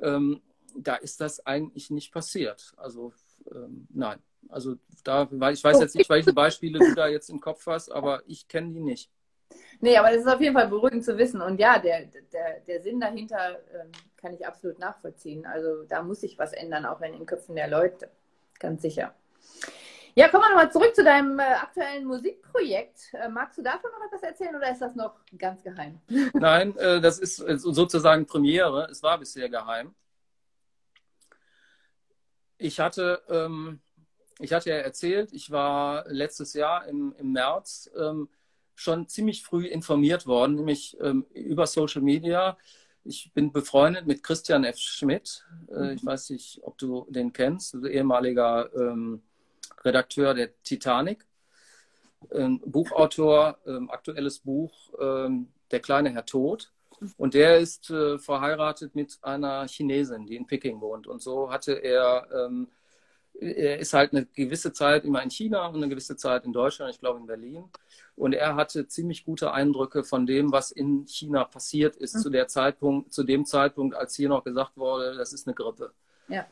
ähm, 0.00 0.40
da 0.76 0.94
ist 0.96 1.20
das 1.20 1.44
eigentlich 1.44 1.90
nicht 1.90 2.12
passiert. 2.12 2.72
Also 2.76 3.12
ähm, 3.50 3.86
nein. 3.90 4.18
Also 4.48 4.76
da, 5.04 5.28
ich 5.50 5.62
weiß 5.64 5.80
jetzt 5.80 5.94
nicht, 5.94 6.10
welche 6.10 6.32
Beispiele 6.32 6.78
du 6.78 6.94
da 6.94 7.06
jetzt 7.06 7.30
im 7.30 7.40
Kopf 7.40 7.66
hast, 7.66 7.90
aber 7.90 8.22
ich 8.26 8.48
kenne 8.48 8.72
die 8.72 8.80
nicht. 8.80 9.10
Nee, 9.80 9.96
aber 9.96 10.10
das 10.10 10.22
ist 10.22 10.28
auf 10.28 10.40
jeden 10.40 10.54
Fall 10.54 10.68
beruhigend 10.68 11.04
zu 11.04 11.16
wissen. 11.16 11.40
Und 11.40 11.58
ja, 11.58 11.78
der, 11.78 12.06
der, 12.32 12.60
der 12.60 12.82
Sinn 12.82 13.00
dahinter 13.00 13.58
ähm, 13.72 13.92
kann 14.22 14.32
ich 14.32 14.46
absolut 14.46 14.78
nachvollziehen. 14.78 15.44
Also 15.44 15.82
da 15.82 16.02
muss 16.02 16.20
sich 16.20 16.38
was 16.38 16.52
ändern, 16.52 16.86
auch 16.86 17.00
in 17.02 17.12
den 17.12 17.26
Köpfen 17.26 17.56
der 17.56 17.68
Leute. 17.68 18.08
Ganz 18.58 18.80
sicher. 18.80 19.12
Ja, 20.14 20.28
kommen 20.28 20.44
wir 20.44 20.50
nochmal 20.50 20.70
zurück 20.70 20.94
zu 20.94 21.02
deinem 21.02 21.38
äh, 21.38 21.42
aktuellen 21.42 22.04
Musikprojekt. 22.04 23.14
Äh, 23.14 23.28
magst 23.28 23.58
du 23.58 23.62
davon 23.62 23.90
noch 23.90 24.06
etwas 24.06 24.22
erzählen 24.22 24.54
oder 24.54 24.70
ist 24.70 24.80
das 24.80 24.94
noch 24.94 25.14
ganz 25.36 25.62
geheim? 25.62 26.00
Nein, 26.34 26.76
äh, 26.76 27.00
das 27.00 27.18
ist 27.18 27.40
äh, 27.40 27.58
sozusagen 27.58 28.26
Premiere. 28.26 28.88
Es 28.90 29.02
war 29.02 29.18
bisher 29.18 29.48
geheim. 29.48 29.94
Ich 32.58 32.78
hatte, 32.78 33.22
ähm, 33.28 33.80
ich 34.38 34.52
hatte 34.52 34.70
ja 34.70 34.76
erzählt, 34.76 35.32
ich 35.32 35.50
war 35.50 36.04
letztes 36.08 36.52
Jahr 36.52 36.86
im, 36.86 37.14
im 37.18 37.32
März 37.32 37.90
ähm, 37.98 38.28
schon 38.74 39.08
ziemlich 39.08 39.42
früh 39.42 39.66
informiert 39.66 40.26
worden, 40.26 40.56
nämlich 40.56 40.96
ähm, 41.00 41.26
über 41.32 41.66
Social 41.66 42.02
Media. 42.02 42.58
Ich 43.04 43.32
bin 43.34 43.52
befreundet 43.52 44.06
mit 44.06 44.22
Christian 44.22 44.64
F. 44.64 44.78
Schmidt. 44.78 45.44
Äh, 45.68 45.94
ich 45.94 46.04
weiß 46.04 46.30
nicht, 46.30 46.60
ob 46.62 46.78
du 46.78 47.06
den 47.10 47.32
kennst, 47.32 47.74
ehemaliger 47.74 48.72
ähm, 48.74 49.22
Redakteur 49.84 50.34
der 50.34 50.50
Titanic, 50.62 51.26
ähm, 52.30 52.60
Buchautor, 52.64 53.58
ähm, 53.66 53.90
aktuelles 53.90 54.38
Buch 54.38 54.72
ähm, 55.00 55.48
Der 55.70 55.80
kleine 55.80 56.10
Herr 56.10 56.26
Tod. 56.26 56.72
Und 57.16 57.34
der 57.34 57.58
ist 57.58 57.90
äh, 57.90 58.18
verheiratet 58.18 58.94
mit 58.94 59.18
einer 59.22 59.66
Chinesin, 59.66 60.26
die 60.26 60.36
in 60.36 60.46
Peking 60.46 60.80
wohnt. 60.80 61.08
Und 61.08 61.20
so 61.20 61.50
hatte 61.50 61.72
er 61.72 62.28
ähm, 62.32 62.68
er 63.40 63.78
ist 63.78 63.92
halt 63.92 64.12
eine 64.12 64.26
gewisse 64.26 64.72
Zeit 64.72 65.04
immer 65.04 65.22
in 65.22 65.30
China 65.30 65.66
und 65.66 65.76
eine 65.76 65.88
gewisse 65.88 66.16
Zeit 66.16 66.44
in 66.44 66.52
Deutschland, 66.52 66.92
ich 66.92 67.00
glaube 67.00 67.18
in 67.18 67.26
Berlin. 67.26 67.64
Und 68.14 68.34
er 68.34 68.56
hatte 68.56 68.86
ziemlich 68.86 69.24
gute 69.24 69.52
Eindrücke 69.52 70.04
von 70.04 70.26
dem, 70.26 70.52
was 70.52 70.70
in 70.70 71.06
China 71.06 71.44
passiert 71.44 71.96
ist, 71.96 72.14
mhm. 72.16 72.20
zu 72.20 72.30
der 72.30 72.48
Zeitpunkt, 72.48 73.12
zu 73.12 73.24
dem 73.24 73.44
Zeitpunkt, 73.46 73.96
als 73.96 74.14
hier 74.14 74.28
noch 74.28 74.44
gesagt 74.44 74.76
wurde, 74.76 75.16
das 75.16 75.32
ist 75.32 75.46
eine 75.46 75.54
Grippe. 75.54 75.92
Ja. 76.28 76.46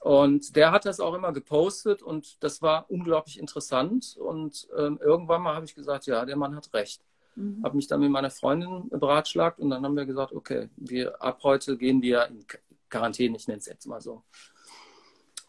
Und 0.00 0.54
der 0.54 0.70
hat 0.70 0.84
das 0.84 1.00
auch 1.00 1.14
immer 1.14 1.32
gepostet 1.32 2.02
und 2.02 2.42
das 2.44 2.60
war 2.60 2.90
unglaublich 2.90 3.38
interessant. 3.38 4.16
Und 4.18 4.68
ähm, 4.76 5.00
irgendwann 5.02 5.40
mal 5.40 5.54
habe 5.54 5.64
ich 5.64 5.74
gesagt, 5.74 6.06
ja, 6.06 6.26
der 6.26 6.36
Mann 6.36 6.54
hat 6.54 6.72
recht. 6.74 7.02
Mhm. 7.36 7.62
Habe 7.64 7.76
mich 7.76 7.86
dann 7.86 8.00
mit 8.00 8.10
meiner 8.10 8.30
Freundin 8.30 8.88
beratschlagt 8.90 9.58
und 9.58 9.70
dann 9.70 9.82
haben 9.82 9.96
wir 9.96 10.04
gesagt, 10.04 10.32
okay, 10.32 10.68
wir 10.76 11.22
ab 11.22 11.40
heute 11.42 11.78
gehen 11.78 12.02
wir 12.02 12.26
in 12.26 12.44
Quarantäne, 12.90 13.36
ich 13.36 13.48
nenne 13.48 13.58
es 13.58 13.66
jetzt 13.66 13.86
mal 13.86 14.00
so. 14.00 14.22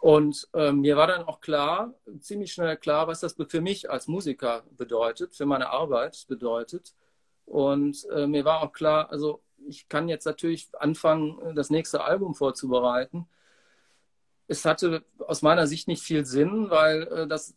Und 0.06 0.48
äh, 0.54 0.72
mir 0.72 0.98
war 0.98 1.08
dann 1.08 1.24
auch 1.24 1.41
klar, 1.41 1.96
ziemlich 2.20 2.54
schnell 2.54 2.78
klar, 2.78 3.08
was 3.08 3.22
das 3.22 3.36
für 3.50 3.60
mich 3.60 3.89
als 3.89 4.06
Musiker 4.08 4.62
bedeutet, 4.78 5.34
für 5.34 5.48
meine 5.48 5.72
Arbeit 5.72 6.26
bedeutet. 6.28 6.94
Und 7.46 8.06
äh, 8.12 8.28
mir 8.28 8.46
war 8.46 8.62
auch 8.62 8.72
klar, 8.72 9.10
also 9.10 9.41
ich 9.68 9.89
kann 9.89 10.08
jetzt 10.08 10.26
natürlich 10.26 10.70
anfangen, 10.78 11.56
das 11.56 11.72
nächste 11.72 12.04
Album 12.04 12.36
vorzubereiten. 12.36 13.28
Es 14.48 14.63
hatte 14.63 15.04
aus 15.18 15.41
meiner 15.41 15.65
Sicht 15.65 15.88
nicht 15.88 16.04
viel 16.04 16.24
Sinn, 16.24 16.70
weil 16.70 17.08
äh, 17.08 17.28
das 17.28 17.56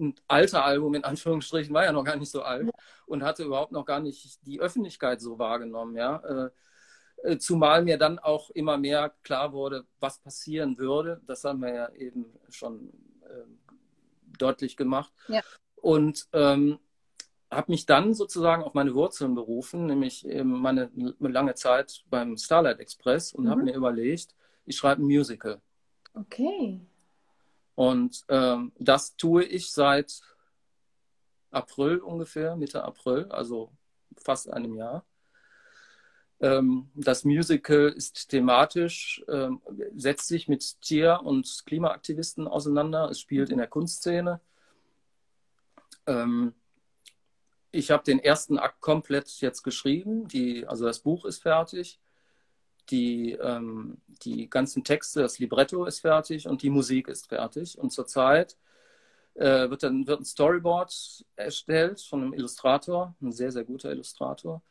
ein 0.00 0.16
alter 0.26 0.64
Album 0.64 0.94
in 0.94 1.04
Anführungsstrichen 1.04 1.72
war 1.72 1.84
ja 1.84 1.92
noch 1.92 2.02
gar 2.02 2.16
nicht 2.16 2.32
so 2.32 2.42
alt 2.42 2.70
und 3.06 3.22
hatte 3.22 3.44
überhaupt 3.44 3.70
noch 3.70 3.84
gar 3.84 4.00
nicht 4.00 4.44
die 4.48 4.60
Öffentlichkeit 4.60 5.20
so 5.20 5.38
wahrgenommen. 5.38 5.94
Ja 5.94 6.16
äh, 6.46 6.50
zumal 7.38 7.84
mir 7.84 7.98
dann 7.98 8.18
auch 8.18 8.50
immer 8.50 8.78
mehr 8.78 9.12
klar 9.22 9.52
wurde, 9.52 9.84
was 9.98 10.18
passieren 10.18 10.78
würde. 10.78 11.20
Das 11.26 11.44
haben 11.44 11.60
wir 11.60 11.74
ja 11.74 11.92
eben 11.92 12.26
schon 12.48 12.92
äh, 13.22 13.44
deutlich 14.38 14.76
gemacht. 14.76 15.12
Ja. 15.28 15.42
Und 15.76 16.28
ähm, 16.32 16.78
habe 17.50 17.72
mich 17.72 17.84
dann 17.86 18.14
sozusagen 18.14 18.62
auf 18.62 18.74
meine 18.74 18.94
Wurzeln 18.94 19.34
berufen, 19.34 19.86
nämlich 19.86 20.24
meine 20.44 20.90
lange 21.18 21.54
Zeit 21.54 22.04
beim 22.08 22.36
Starlight 22.36 22.78
Express 22.78 23.32
und 23.32 23.44
mhm. 23.44 23.50
habe 23.50 23.62
mir 23.64 23.74
überlegt, 23.74 24.34
ich 24.66 24.76
schreibe 24.76 25.02
ein 25.02 25.06
Musical. 25.06 25.60
Okay. 26.14 26.80
Und 27.74 28.24
ähm, 28.28 28.72
das 28.78 29.16
tue 29.16 29.44
ich 29.44 29.72
seit 29.72 30.20
April 31.50 31.98
ungefähr, 31.98 32.56
Mitte 32.56 32.84
April, 32.84 33.26
also 33.30 33.72
fast 34.16 34.52
einem 34.52 34.74
Jahr. 34.74 35.04
Ähm, 36.40 36.90
das 36.94 37.24
Musical 37.24 37.88
ist 37.88 38.28
thematisch, 38.30 39.22
ähm, 39.28 39.60
setzt 39.94 40.28
sich 40.28 40.48
mit 40.48 40.80
Tier- 40.80 41.20
und 41.22 41.62
Klimaaktivisten 41.66 42.48
auseinander. 42.48 43.10
Es 43.10 43.20
spielt 43.20 43.50
in 43.50 43.58
der 43.58 43.66
Kunstszene. 43.66 44.40
Ähm, 46.06 46.54
ich 47.72 47.90
habe 47.90 48.02
den 48.04 48.18
ersten 48.18 48.58
Akt 48.58 48.80
komplett 48.80 49.28
jetzt 49.40 49.62
geschrieben. 49.62 50.26
Die, 50.28 50.66
also 50.66 50.86
das 50.86 51.00
Buch 51.00 51.24
ist 51.24 51.42
fertig. 51.42 52.00
Die, 52.90 53.38
die 54.24 54.50
ganzen 54.50 54.82
Texte, 54.82 55.22
das 55.22 55.38
Libretto 55.38 55.84
ist 55.84 56.00
fertig 56.00 56.48
und 56.48 56.62
die 56.62 56.70
Musik 56.70 57.06
ist 57.06 57.28
fertig. 57.28 57.78
Und 57.78 57.90
zurzeit 57.90 58.56
äh, 59.34 59.70
wird 59.70 59.82
dann 59.84 60.06
wird 60.06 60.20
ein 60.20 60.24
Storyboard 60.24 61.24
erstellt 61.36 62.00
von 62.00 62.22
einem 62.22 62.32
Illustrator, 62.34 63.14
ein 63.22 63.30
sehr, 63.30 63.52
sehr 63.52 63.64
guter 63.64 63.92
Illustrator. 63.92 64.62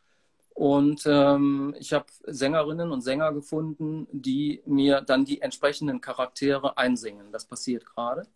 Und 0.60 1.04
ähm, 1.06 1.74
ich 1.80 1.93
habe 1.93 2.08
Sängerinnen 2.26 2.91
und 2.91 3.00
Sänger 3.00 3.32
gefunden, 3.32 4.10
die 4.12 4.62
mir 4.65 5.00
dann 5.00 5.24
die 5.24 5.39
entsprechenden 5.39 6.02
Charaktere 6.02 6.78
einsingen. 6.78 7.32
Das 7.32 7.45
passiert 7.45 7.86
gerade. 7.86 8.28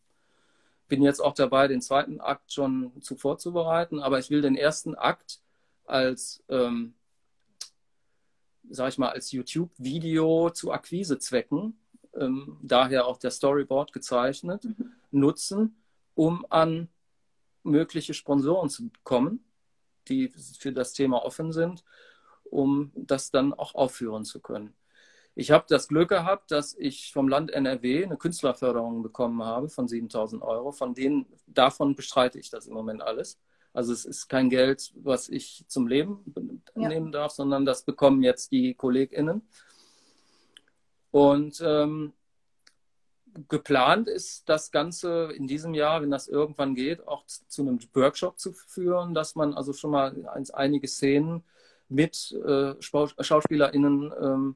Bin 0.87 1.01
jetzt 1.01 1.19
auch 1.19 1.33
dabei, 1.33 1.67
den 1.67 1.81
zweiten 1.81 2.21
Akt 2.21 2.53
schon 2.53 2.93
zu 3.01 3.17
vorzubereiten, 3.17 3.99
aber 3.99 4.19
ich 4.19 4.29
will 4.29 4.41
den 4.41 4.55
ersten 4.55 4.95
Akt 4.95 5.41
als, 5.85 6.41
ähm, 6.47 6.93
sag 8.69 8.87
ich 8.87 8.97
mal, 8.97 9.09
als 9.09 9.33
YouTube-Video 9.33 10.49
zu 10.51 10.71
Akquisezwecken, 10.71 11.77
ähm, 12.13 12.57
daher 12.61 13.05
auch 13.05 13.17
der 13.17 13.31
Storyboard 13.31 13.91
gezeichnet, 13.91 14.63
mhm. 14.63 14.93
nutzen, 15.11 15.75
um 16.15 16.45
an 16.49 16.87
mögliche 17.63 18.13
Sponsoren 18.13 18.69
zu 18.69 18.91
kommen, 19.03 19.43
die 20.07 20.29
für 20.29 20.71
das 20.71 20.93
Thema 20.93 21.25
offen 21.25 21.51
sind 21.51 21.83
um 22.53 22.91
das 22.95 23.31
dann 23.31 23.53
auch 23.53 23.75
aufführen 23.75 24.25
zu 24.25 24.39
können. 24.39 24.73
Ich 25.35 25.49
habe 25.49 25.65
das 25.67 25.87
Glück 25.87 26.09
gehabt, 26.09 26.51
dass 26.51 26.75
ich 26.77 27.11
vom 27.11 27.27
Land 27.27 27.51
NRW 27.51 28.05
eine 28.05 28.17
Künstlerförderung 28.17 29.01
bekommen 29.01 29.43
habe 29.43 29.67
von 29.67 29.87
7000 29.87 30.43
Euro. 30.43 30.71
Von 30.71 30.93
denen, 30.93 31.25
davon 31.47 31.95
bestreite 31.95 32.37
ich 32.37 32.51
das 32.51 32.67
im 32.67 32.75
Moment 32.75 33.01
alles. 33.01 33.39
Also 33.73 33.91
es 33.91 34.05
ist 34.05 34.27
kein 34.27 34.51
Geld, 34.51 34.93
was 34.95 35.29
ich 35.29 35.65
zum 35.67 35.87
Leben 35.87 36.31
ja. 36.75 36.87
nehmen 36.87 37.11
darf, 37.11 37.31
sondern 37.31 37.65
das 37.65 37.83
bekommen 37.83 38.21
jetzt 38.21 38.51
die 38.51 38.75
KollegInnen. 38.75 39.41
Und 41.09 41.59
ähm, 41.65 42.13
geplant 43.49 44.07
ist 44.07 44.47
das 44.47 44.69
Ganze 44.69 45.31
in 45.35 45.47
diesem 45.47 45.73
Jahr, 45.73 46.03
wenn 46.03 46.11
das 46.11 46.27
irgendwann 46.27 46.75
geht, 46.75 47.07
auch 47.07 47.25
zu 47.25 47.63
einem 47.63 47.79
Workshop 47.95 48.37
zu 48.37 48.53
führen, 48.53 49.15
dass 49.15 49.33
man 49.33 49.55
also 49.55 49.73
schon 49.73 49.89
mal 49.89 50.13
einige 50.53 50.87
Szenen 50.87 51.43
mit 51.89 52.31
äh, 52.45 52.75
SchauspielerInnen 52.79 54.13
ähm, 54.21 54.55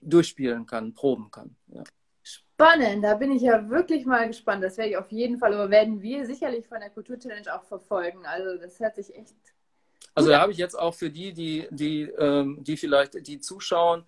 durchspielen 0.00 0.66
kann, 0.66 0.94
proben 0.94 1.30
kann. 1.30 1.56
Ja. 1.68 1.84
Spannend, 2.22 3.04
da 3.04 3.14
bin 3.14 3.32
ich 3.32 3.42
ja 3.42 3.68
wirklich 3.68 4.06
mal 4.06 4.26
gespannt. 4.28 4.62
Das 4.62 4.78
werde 4.78 4.90
ich 4.90 4.96
auf 4.96 5.10
jeden 5.10 5.38
Fall, 5.38 5.52
aber 5.54 5.70
werden 5.70 6.00
wir 6.00 6.24
sicherlich 6.24 6.66
von 6.66 6.80
der 6.80 6.90
Kulturchallenge 6.90 7.54
auch 7.54 7.64
verfolgen. 7.64 8.24
Also 8.24 8.58
das 8.58 8.78
hört 8.80 8.96
sich 8.96 9.14
echt. 9.14 9.34
Also 10.14 10.30
da 10.30 10.40
habe 10.40 10.52
ich 10.52 10.58
jetzt 10.58 10.78
auch 10.78 10.94
für 10.94 11.10
die, 11.10 11.32
die, 11.32 11.66
die, 11.70 12.02
ähm, 12.02 12.62
die 12.62 12.76
vielleicht 12.76 13.26
die 13.26 13.40
zuschauen, 13.40 14.04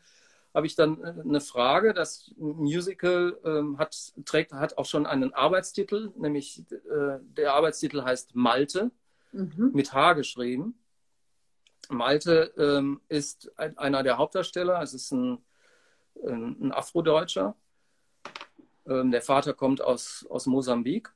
habe 0.54 0.66
ich 0.66 0.76
dann 0.76 1.02
äh, 1.02 1.14
eine 1.20 1.40
Frage. 1.40 1.92
Das 1.92 2.32
Musical 2.36 3.36
ähm, 3.44 3.78
hat, 3.78 3.96
trägt, 4.24 4.52
hat 4.52 4.78
auch 4.78 4.86
schon 4.86 5.06
einen 5.06 5.34
Arbeitstitel, 5.34 6.12
nämlich 6.16 6.64
äh, 6.70 7.18
der 7.36 7.54
Arbeitstitel 7.54 8.02
heißt 8.02 8.34
Malte, 8.34 8.90
mhm. 9.32 9.72
mit 9.74 9.92
H 9.92 10.12
geschrieben. 10.12 10.78
Malte 11.90 12.52
ähm, 12.58 13.00
ist 13.08 13.50
ein, 13.58 13.76
einer 13.78 14.02
der 14.02 14.18
Hauptdarsteller. 14.18 14.82
Es 14.82 14.94
ist 14.94 15.12
ein 15.12 15.38
ein 16.24 16.72
Afrodeutscher. 16.72 17.54
Ähm, 18.86 19.10
der 19.10 19.22
Vater 19.22 19.54
kommt 19.54 19.80
aus, 19.80 20.26
aus 20.28 20.46
Mosambik 20.46 21.12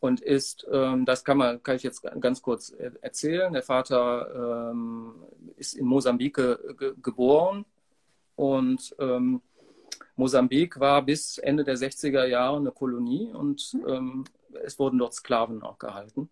und 0.00 0.20
ist, 0.20 0.66
ähm, 0.70 1.04
das 1.04 1.24
kann, 1.24 1.38
man, 1.38 1.62
kann 1.62 1.76
ich 1.76 1.82
jetzt 1.82 2.02
ganz 2.20 2.42
kurz 2.42 2.70
erzählen, 2.70 3.52
der 3.52 3.62
Vater 3.62 4.70
ähm, 4.70 5.14
ist 5.56 5.74
in 5.74 5.86
Mosambik 5.86 6.34
ge 6.34 6.94
geboren 7.02 7.64
und 8.36 8.94
ähm, 8.98 9.42
Mosambik 10.16 10.78
war 10.78 11.02
bis 11.02 11.38
Ende 11.38 11.64
der 11.64 11.76
60er 11.76 12.26
Jahre 12.26 12.56
eine 12.56 12.70
Kolonie 12.70 13.32
und 13.32 13.76
ähm, 13.86 14.24
es 14.62 14.78
wurden 14.78 14.98
dort 14.98 15.14
Sklaven 15.14 15.62
auch 15.62 15.78
gehalten. 15.78 16.28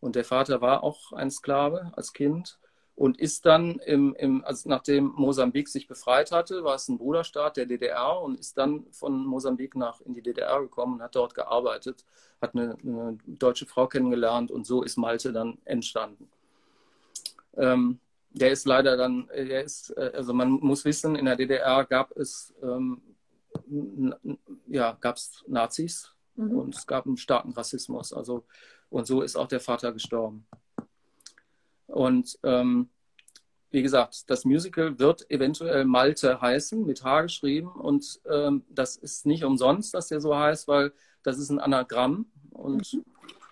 Und 0.00 0.16
der 0.16 0.24
Vater 0.24 0.60
war 0.60 0.82
auch 0.82 1.12
ein 1.12 1.30
Sklave 1.30 1.92
als 1.94 2.12
Kind 2.12 2.58
und 3.00 3.18
ist 3.18 3.46
dann, 3.46 3.78
im, 3.86 4.14
im, 4.16 4.44
also 4.44 4.68
nachdem 4.68 5.14
Mosambik 5.16 5.68
sich 5.68 5.88
befreit 5.88 6.32
hatte, 6.32 6.64
war 6.64 6.74
es 6.74 6.86
ein 6.86 6.98
Bruderstaat 6.98 7.56
der 7.56 7.64
DDR 7.64 8.20
und 8.20 8.38
ist 8.38 8.58
dann 8.58 8.84
von 8.90 9.24
Mosambik 9.24 9.74
nach 9.74 10.02
in 10.02 10.12
die 10.12 10.20
DDR 10.20 10.60
gekommen 10.60 10.96
und 10.96 11.02
hat 11.02 11.16
dort 11.16 11.34
gearbeitet, 11.34 12.04
hat 12.42 12.54
eine, 12.54 12.76
eine 12.82 13.16
deutsche 13.24 13.64
Frau 13.64 13.86
kennengelernt 13.86 14.50
und 14.50 14.66
so 14.66 14.82
ist 14.82 14.98
Malte 14.98 15.32
dann 15.32 15.56
entstanden. 15.64 16.28
Ähm, 17.56 18.00
der 18.32 18.50
ist 18.50 18.66
leider 18.66 18.98
dann, 18.98 19.30
der 19.34 19.64
ist, 19.64 19.96
äh, 19.96 20.12
also 20.14 20.34
man 20.34 20.50
muss 20.50 20.84
wissen, 20.84 21.16
in 21.16 21.24
der 21.24 21.36
DDR 21.36 21.86
gab 21.86 22.14
es, 22.18 22.52
ähm, 22.62 23.00
ja, 24.66 24.98
gab 25.00 25.16
es 25.16 25.42
Nazis 25.46 26.12
mhm. 26.34 26.50
und 26.50 26.74
es 26.74 26.86
gab 26.86 27.06
einen 27.06 27.16
starken 27.16 27.52
Rassismus. 27.52 28.12
Also, 28.12 28.44
und 28.90 29.06
so 29.06 29.22
ist 29.22 29.36
auch 29.36 29.48
der 29.48 29.60
Vater 29.60 29.90
gestorben. 29.90 30.46
Und 31.90 32.38
ähm, 32.42 32.88
wie 33.70 33.82
gesagt, 33.82 34.28
das 34.28 34.44
Musical 34.44 34.98
wird 34.98 35.30
eventuell 35.30 35.84
Malte 35.84 36.40
heißen, 36.40 36.84
mit 36.84 37.04
H 37.04 37.22
geschrieben. 37.22 37.70
Und 37.70 38.20
ähm, 38.28 38.64
das 38.68 38.96
ist 38.96 39.26
nicht 39.26 39.44
umsonst, 39.44 39.94
dass 39.94 40.08
der 40.08 40.20
so 40.20 40.36
heißt, 40.36 40.66
weil 40.66 40.92
das 41.22 41.38
ist 41.38 41.50
ein 41.50 41.60
Anagramm. 41.60 42.26
Und 42.50 42.92
mhm. 42.92 43.04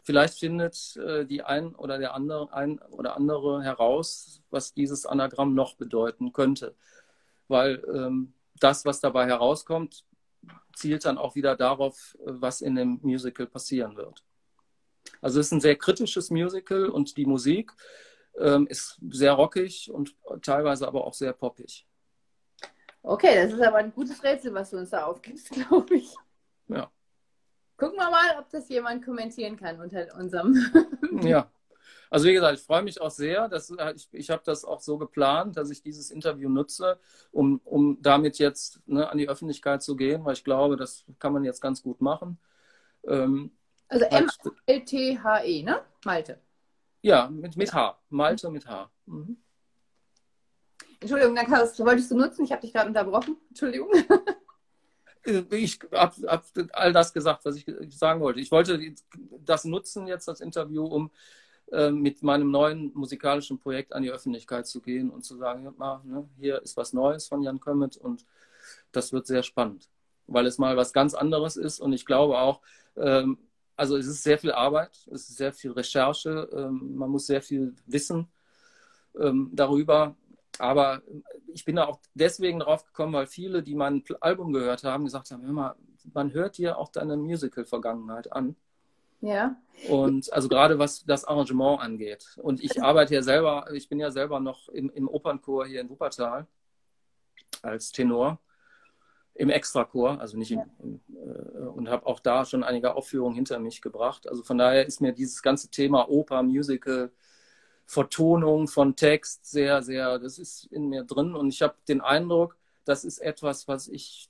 vielleicht 0.03 0.39
findet 0.39 0.97
äh, 0.97 1.25
die 1.25 1.43
ein 1.43 1.75
oder 1.75 1.99
der 1.99 2.15
andere, 2.15 2.53
ein 2.53 2.79
oder 2.91 3.17
andere 3.17 3.63
heraus, 3.63 4.43
was 4.51 4.75
dieses 4.75 5.07
Anagramm 5.07 5.55
noch 5.55 5.77
bedeuten 5.77 6.33
könnte. 6.33 6.75
Weil 7.47 7.83
ähm, 7.93 8.35
das, 8.59 8.85
was 8.85 9.01
dabei 9.01 9.27
herauskommt, 9.27 10.05
zielt 10.75 11.05
dann 11.05 11.19
auch 11.19 11.35
wieder 11.35 11.57
darauf, 11.57 12.17
was 12.25 12.61
in 12.61 12.75
dem 12.75 13.01
Musical 13.03 13.47
passieren 13.47 13.97
wird. 13.97 14.25
Also 15.21 15.41
es 15.41 15.47
ist 15.47 15.53
ein 15.53 15.61
sehr 15.61 15.77
kritisches 15.77 16.31
Musical 16.31 16.89
und 16.89 17.17
die 17.17 17.27
Musik 17.27 17.73
ähm, 18.41 18.67
ist 18.67 18.99
sehr 19.11 19.33
rockig 19.33 19.91
und 19.91 20.15
teilweise 20.43 20.87
aber 20.87 21.05
auch 21.05 21.15
sehr 21.15 21.33
poppig. 21.33 21.87
Okay, 23.03 23.35
das 23.37 23.53
ist 23.53 23.63
aber 23.63 23.79
ein 23.79 23.93
gutes 23.93 24.23
Rätsel, 24.23 24.53
was 24.55 24.71
du 24.71 24.79
uns 24.79 24.91
da 24.91 25.05
aufgibst, 25.05 25.51
glaube 25.69 25.97
ich. 25.97 26.15
Ja. 26.69 26.91
Gucken 27.77 27.97
wir 27.97 28.11
mal, 28.11 28.39
ob 28.39 28.51
das 28.51 28.69
jemand 28.69 29.05
kommentieren 29.05 29.57
kann 29.57 29.81
unter 29.81 30.15
unserem. 30.17 30.57
ja. 31.23 31.51
Also 32.11 32.27
wie 32.27 32.33
gesagt, 32.33 32.59
ich 32.59 32.65
freue 32.65 32.83
mich 32.83 33.01
auch 33.01 33.11
sehr. 33.11 33.49
Dass, 33.49 33.71
äh, 33.71 33.95
ich 33.95 34.09
ich 34.13 34.31
habe 34.31 34.43
das 34.45 34.65
auch 34.65 34.81
so 34.81 34.99
geplant, 34.99 35.57
dass 35.57 35.71
ich 35.71 35.83
dieses 35.83 36.11
Interview 36.11 36.49
nutze, 36.49 36.99
um, 37.31 37.61
um 37.65 37.99
damit 38.03 38.39
jetzt 38.39 38.81
ne, 38.87 39.09
an 39.09 39.19
die 39.19 39.29
Öffentlichkeit 39.29 39.83
zu 39.83 39.95
gehen, 39.95 40.25
weil 40.25 40.35
ich 40.35 40.45
glaube, 40.45 40.77
das 40.77 41.05
kann 41.19 41.33
man 41.33 41.45
jetzt 41.45 41.61
ganz 41.61 41.83
gut 41.83 42.01
machen. 42.01 42.39
Ähm, 43.07 43.53
also 43.89 44.05
M-L-T-H-E, 44.05 45.63
ne? 45.63 45.81
Malte. 46.05 46.41
Ja, 47.03 47.29
mit, 47.31 47.57
mit 47.57 47.73
H. 47.73 47.99
Malte 48.09 48.51
mit 48.51 48.67
H. 48.67 48.91
Mhm. 49.07 49.37
Entschuldigung, 51.01 51.35
Nakas, 51.35 51.79
wolltest 51.79 52.11
du 52.11 52.17
nutzen? 52.17 52.45
Ich 52.45 52.51
habe 52.51 52.61
dich 52.61 52.73
gerade 52.73 52.89
unterbrochen. 52.89 53.37
Entschuldigung. 53.49 53.91
Äh, 55.25 55.45
ich 55.51 55.79
habe 55.93 56.15
hab 56.27 56.45
all 56.73 56.93
das 56.93 57.13
gesagt, 57.13 57.45
was 57.45 57.57
ich 57.57 57.67
sagen 57.91 58.21
wollte. 58.21 58.41
Ich 58.41 58.51
wollte 58.51 58.95
das 59.45 59.65
nutzen, 59.65 60.07
jetzt 60.07 60.29
das 60.29 60.41
Interview, 60.41 60.85
um 60.85 61.11
äh, 61.73 61.91
mit 61.91 62.23
meinem 62.23 62.51
neuen 62.51 62.93
musikalischen 62.95 63.59
Projekt 63.59 63.93
an 63.93 64.03
die 64.03 64.11
Öffentlichkeit 64.11 64.67
zu 64.67 64.81
gehen 64.81 65.11
und 65.11 65.25
zu 65.25 65.37
sagen, 65.37 65.75
mal, 65.77 66.01
ne, 66.05 66.29
hier 66.39 66.63
ist 66.63 66.77
was 66.77 66.93
Neues 66.93 67.29
von 67.29 67.43
Jan 67.43 67.61
Kömmet 67.61 67.97
und 67.97 68.25
das 68.93 69.13
wird 69.13 69.27
sehr 69.27 69.43
spannend, 69.43 69.89
weil 70.27 70.47
es 70.47 70.59
mal 70.59 70.77
was 70.77 70.93
ganz 70.93 71.15
anderes 71.15 71.57
ist 71.57 71.81
und 71.81 71.93
ich 71.93 72.07
glaube 72.07 72.39
auch, 72.39 72.61
ähm, 72.97 73.39
also 73.79 73.97
es 73.97 74.07
ist 74.07 74.25
sehr 74.25 74.39
viel 74.39 74.51
Arbeit, 74.51 75.07
es 75.13 75.29
ist 75.29 75.37
sehr 75.37 75.53
viel 75.53 75.71
Recherche, 75.71 76.49
ähm, 76.53 76.97
man 76.97 77.11
muss 77.11 77.27
sehr 77.27 77.41
viel 77.41 77.75
wissen 77.87 78.27
ähm, 79.19 79.51
darüber. 79.53 80.17
Aber 80.59 81.03
ich 81.47 81.65
bin 81.65 81.77
da 81.77 81.87
auch 81.87 82.01
deswegen 82.15 82.59
drauf 82.59 82.85
gekommen, 82.85 83.13
weil 83.13 83.29
viele, 83.29 83.63
die 83.63 83.77
mein 83.77 84.03
Album 84.21 84.53
gehört 84.53 84.83
haben, 84.83 85.05
gesagt 85.05 85.31
haben, 85.31 85.45
hör 85.45 85.53
mal, 85.53 85.77
man 86.13 86.33
hört 86.33 86.59
dir 86.59 86.77
auch 86.77 86.89
deine 86.89 87.17
Musical-Vergangenheit 87.17 88.33
an. 88.33 88.57
Ja. 89.21 89.57
Und 89.89 90.33
also 90.33 90.49
gerade 90.49 90.81
was 90.81 91.05
das 91.05 91.25
Arrangement 91.25 91.81
angeht. 91.81 92.37
Und 92.43 92.61
ich 92.63 92.83
arbeite 92.83 93.15
ja 93.15 93.23
selber, 93.23 93.69
ich 93.73 93.89
bin 93.89 94.01
ja 94.01 94.11
selber 94.11 94.41
noch 94.41 94.69
im, 94.71 94.91
im 94.91 95.07
Opernchor 95.07 95.67
hier 95.67 95.81
in 95.81 95.89
Wuppertal 95.89 96.49
als 97.63 97.93
Tenor 97.93 98.41
im 99.39 99.51
Extrachor, 99.51 100.21
also 100.21 100.37
nicht 100.37 100.51
im, 100.51 100.63
im 100.83 101.01
äh, 101.15 101.69
und 101.69 101.89
habe 101.89 102.07
auch 102.07 102.19
da 102.19 102.45
schon 102.45 102.65
einige 102.65 102.97
Aufführungen 102.97 103.37
hinter 103.37 103.61
mich 103.61 103.81
gebracht. 103.81 104.29
Also 104.29 104.43
von 104.43 104.59
daher 104.59 104.85
ist 104.85 105.01
mir 105.01 105.13
dieses 105.13 105.43
ganze 105.43 105.71
Thema 105.71 106.11
Oper, 106.11 106.43
Musical, 106.43 107.13
Vertonung 107.87 108.67
von 108.67 108.97
Text 108.97 109.47
sehr, 109.47 109.83
sehr, 109.83 110.19
das 110.19 110.39
ist 110.39 110.65
in 110.65 110.89
mir 110.89 111.05
drin 111.05 111.35
und 111.37 111.49
ich 111.49 111.63
habe 111.63 111.77
den 111.87 112.01
Eindruck, 112.01 112.57
das 112.85 113.05
ist 113.05 113.19
etwas, 113.19 113.69
was 113.69 113.87
ich, 113.87 114.29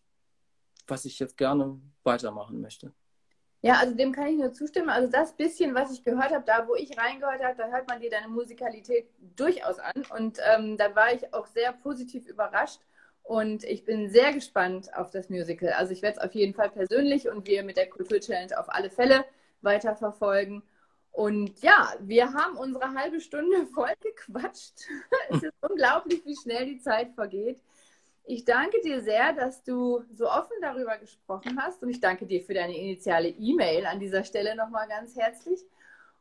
was 0.87 1.07
ich 1.07 1.18
jetzt 1.18 1.38
gerne 1.38 1.81
weitermachen 2.05 2.61
möchte. 2.61 2.92
Ja, 3.62 3.79
also 3.81 3.94
dem 3.94 4.12
kann 4.12 4.29
ich 4.29 4.38
nur 4.38 4.53
zustimmen. 4.53 4.90
Also 4.90 5.11
das 5.11 5.33
bisschen, 5.33 5.75
was 5.75 5.90
ich 5.90 6.05
gehört 6.05 6.33
habe, 6.33 6.44
da 6.47 6.68
wo 6.68 6.77
ich 6.77 6.97
reingehört 6.97 7.42
habe, 7.42 7.57
da 7.57 7.66
hört 7.68 7.88
man 7.88 7.99
dir 7.99 8.11
deine 8.11 8.29
Musikalität 8.29 9.09
durchaus 9.35 9.81
an. 9.81 10.05
Und 10.16 10.38
ähm, 10.55 10.77
da 10.77 10.94
war 10.94 11.12
ich 11.12 11.35
auch 11.35 11.47
sehr 11.47 11.73
positiv 11.73 12.27
überrascht. 12.29 12.81
Und 13.29 13.62
ich 13.64 13.85
bin 13.85 14.09
sehr 14.09 14.33
gespannt 14.33 14.88
auf 14.96 15.11
das 15.11 15.29
Musical. 15.29 15.75
Also 15.75 15.92
ich 15.92 16.00
werde 16.00 16.17
es 16.19 16.25
auf 16.25 16.35
jeden 16.35 16.55
Fall 16.55 16.71
persönlich 16.71 17.29
und 17.29 17.46
wir 17.46 17.63
mit 17.63 17.77
der 17.77 17.90
Kultur-Challenge 17.90 18.59
auf 18.59 18.71
alle 18.71 18.88
Fälle 18.88 19.23
weiterverfolgen. 19.61 20.63
Und 21.13 21.61
ja, 21.61 21.92
wir 22.00 22.33
haben 22.33 22.57
unsere 22.57 22.94
halbe 22.94 23.21
Stunde 23.21 23.67
voll 23.75 23.92
gequatscht. 24.00 24.73
es 25.29 25.42
ist 25.42 25.52
unglaublich, 25.61 26.25
wie 26.25 26.37
schnell 26.37 26.65
die 26.65 26.79
Zeit 26.79 27.13
vergeht. 27.13 27.61
Ich 28.25 28.46
danke 28.46 28.81
dir 28.81 29.02
sehr, 29.02 29.35
dass 29.35 29.63
du 29.63 30.02
so 30.15 30.31
offen 30.31 30.57
darüber 30.63 30.96
gesprochen 30.96 31.61
hast 31.61 31.83
und 31.83 31.90
ich 31.90 32.00
danke 32.00 32.25
dir 32.25 32.40
für 32.42 32.55
deine 32.55 32.79
initiale 32.79 33.29
E-Mail 33.29 33.85
an 33.85 34.00
dieser 34.00 34.25
Stelle 34.25 34.57
nochmal 34.57 34.88
ganz 34.88 35.15
herzlich. 35.17 35.61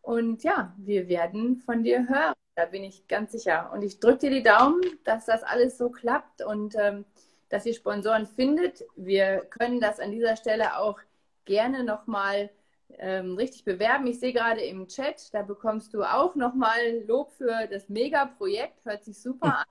Und 0.01 0.43
ja, 0.43 0.73
wir 0.75 1.07
werden 1.07 1.55
von 1.55 1.83
dir 1.83 2.05
hören. 2.09 2.33
Da 2.57 2.65
bin 2.65 2.83
ich 2.83 3.07
ganz 3.07 3.33
sicher. 3.33 3.69
Und 3.71 3.83
ich 3.83 3.99
drücke 3.99 4.17
dir 4.17 4.29
die 4.31 4.41
Daumen, 4.41 4.81
dass 5.03 5.27
das 5.27 5.43
alles 5.43 5.77
so 5.77 5.91
klappt 5.91 6.41
und 6.41 6.73
ähm, 6.75 7.05
dass 7.49 7.67
ihr 7.67 7.75
Sponsoren 7.75 8.25
findet. 8.25 8.83
Wir 8.95 9.41
können 9.41 9.79
das 9.79 9.99
an 9.99 10.09
dieser 10.09 10.35
Stelle 10.35 10.79
auch 10.79 10.99
gerne 11.45 11.83
nochmal 11.83 12.49
ähm, 12.97 13.35
richtig 13.35 13.63
bewerben. 13.63 14.07
Ich 14.07 14.19
sehe 14.19 14.33
gerade 14.33 14.61
im 14.61 14.87
Chat, 14.87 15.31
da 15.35 15.43
bekommst 15.43 15.93
du 15.93 16.01
auch 16.01 16.33
nochmal 16.33 17.03
Lob 17.05 17.31
für 17.31 17.67
das 17.69 17.89
Mega-Projekt. 17.89 18.83
Hört 18.85 19.03
sich 19.03 19.21
super 19.21 19.59
an. 19.59 19.65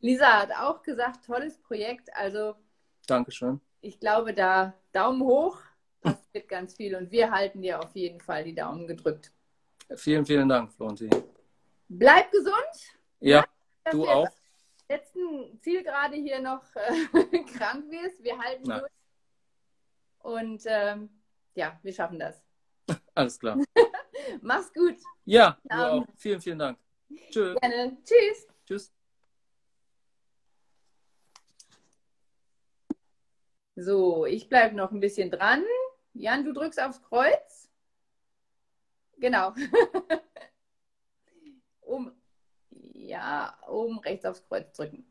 Lisa 0.00 0.42
hat 0.42 0.50
auch 0.52 0.82
gesagt, 0.82 1.24
tolles 1.24 1.56
Projekt. 1.56 2.14
Also 2.14 2.54
Dankeschön. 3.06 3.62
Ich 3.80 3.98
glaube, 3.98 4.34
da 4.34 4.74
Daumen 4.92 5.22
hoch 5.22 5.56
passiert 6.02 6.48
ganz 6.50 6.74
viel 6.74 6.94
und 6.96 7.10
wir 7.10 7.30
halten 7.30 7.62
dir 7.62 7.82
auf 7.82 7.96
jeden 7.96 8.20
Fall 8.20 8.44
die 8.44 8.54
Daumen 8.54 8.86
gedrückt. 8.86 9.32
Vielen, 9.96 10.26
vielen 10.26 10.50
Dank, 10.50 10.70
Florentin. 10.70 11.08
Bleib 11.92 12.30
gesund. 12.30 12.54
Ja, 13.18 13.44
du 13.90 14.08
auch. 14.08 14.28
Letzten 14.88 15.60
Ziel 15.60 15.82
gerade 15.82 16.14
hier 16.14 16.38
noch 16.40 16.62
äh, 16.76 17.06
krank 17.56 17.90
wirst. 17.90 18.22
Wir 18.22 18.38
halten 18.38 18.62
Na. 18.66 18.78
durch. 18.78 18.92
Und 20.20 20.62
ähm, 20.66 21.10
ja, 21.56 21.80
wir 21.82 21.92
schaffen 21.92 22.20
das. 22.20 22.44
Alles 23.14 23.40
klar. 23.40 23.58
Mach's 24.40 24.72
gut. 24.72 24.98
Ja, 25.24 25.58
du 25.64 25.76
Ja. 25.76 25.90
auch. 25.90 26.06
Vielen, 26.16 26.40
vielen 26.40 26.58
Dank. 26.60 26.78
Tschö. 27.30 27.56
Gerne. 27.56 27.96
Tschüss. 28.04 28.46
Tschüss. 28.66 28.92
So, 33.74 34.26
ich 34.26 34.48
bleibe 34.48 34.76
noch 34.76 34.92
ein 34.92 35.00
bisschen 35.00 35.30
dran. 35.32 35.64
Jan, 36.12 36.44
du 36.44 36.52
drückst 36.52 36.80
aufs 36.80 37.02
Kreuz. 37.02 37.68
Genau. 39.16 39.54
Ja, 43.10 43.58
oben 43.68 43.98
rechts 43.98 44.24
aufs 44.24 44.46
Kreuz 44.48 44.72
drücken. 44.72 45.04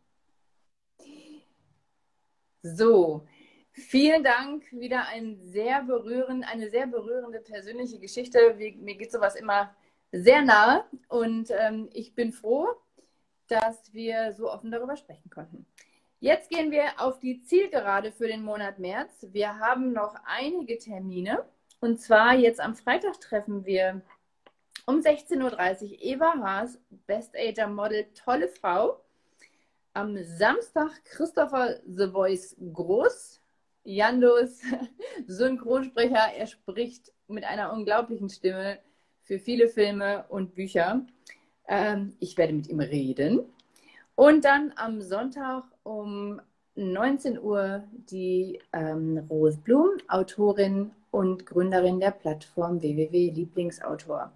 So, 2.64 3.28
vielen 3.72 4.24
Dank. 4.24 4.64
Wieder 4.72 5.08
ein 5.08 5.39
sehr 5.43 5.84
berührend, 5.84 6.45
eine 6.45 6.70
sehr 6.70 6.88
berührende 6.88 7.39
persönliche 7.39 8.00
Geschichte. 8.00 8.56
Mir 8.56 8.95
geht 8.95 9.12
sowas 9.12 9.36
immer 9.36 9.76
sehr 10.12 10.41
nahe 10.41 10.86
und 11.08 11.52
ähm, 11.52 11.89
ich 11.93 12.16
bin 12.16 12.32
froh, 12.32 12.68
dass 13.47 13.93
wir 13.93 14.34
so 14.34 14.52
offen 14.52 14.72
darüber 14.72 14.95
sprechen 14.95 15.30
konnten. 15.30 15.66
Jetzt 16.20 16.50
gehen 16.50 16.72
wir 16.72 17.00
auf 17.00 17.20
die 17.20 17.41
Zielgerade 17.43 18.12
für 18.12 18.28
den 18.28 18.43
Monat 18.43 18.80
März. 18.80 19.28
Wir 19.32 19.60
haben 19.60 19.93
noch 19.93 20.16
einige 20.26 20.78
Termine. 20.78 21.45
Und 21.80 22.02
zwar 22.02 22.34
jetzt 22.36 22.60
am 22.60 22.76
Freitag 22.76 23.22
treffen 23.22 23.66
wir 23.66 24.02
um 24.90 25.02
16.30 25.02 25.84
Uhr 25.84 25.98
Eva 26.02 26.34
Haas, 26.42 26.80
Best 27.06 27.36
Ager 27.38 27.68
Model, 27.68 28.08
tolle 28.16 28.48
Frau. 28.48 29.00
Am 29.94 30.18
Samstag 30.24 30.90
Christopher 31.06 31.80
The 31.86 32.08
Voice 32.08 32.56
Groß, 32.74 33.40
Jandos 33.84 34.62
Synchronsprecher. 35.28 36.34
Er 36.36 36.48
spricht 36.48 37.14
mit 37.28 37.44
einer 37.44 37.72
unglaublichen 37.72 38.30
Stimme 38.30 38.80
für 39.22 39.38
viele 39.38 39.68
Filme 39.68 40.26
und 40.30 40.56
Bücher. 40.56 41.06
Ähm, 41.68 42.16
ich 42.20 42.36
werde 42.36 42.54
mit 42.54 42.68
ihm 42.68 42.80
reden. 42.80 43.42
Und 44.16 44.44
dann 44.44 44.74
am 44.76 45.04
Sonntag 45.04 45.66
um 45.84 46.42
19 46.74 47.40
Uhr 47.40 47.84
die 48.10 48.60
ähm, 48.74 49.24
Rose 49.30 49.60
Blum, 49.60 49.90
Autorin 50.08 50.90
und 51.12 51.46
Gründerin 51.46 52.00
der 52.00 52.12
Plattform 52.12 52.82
www.lieblingsautor. 52.82 54.32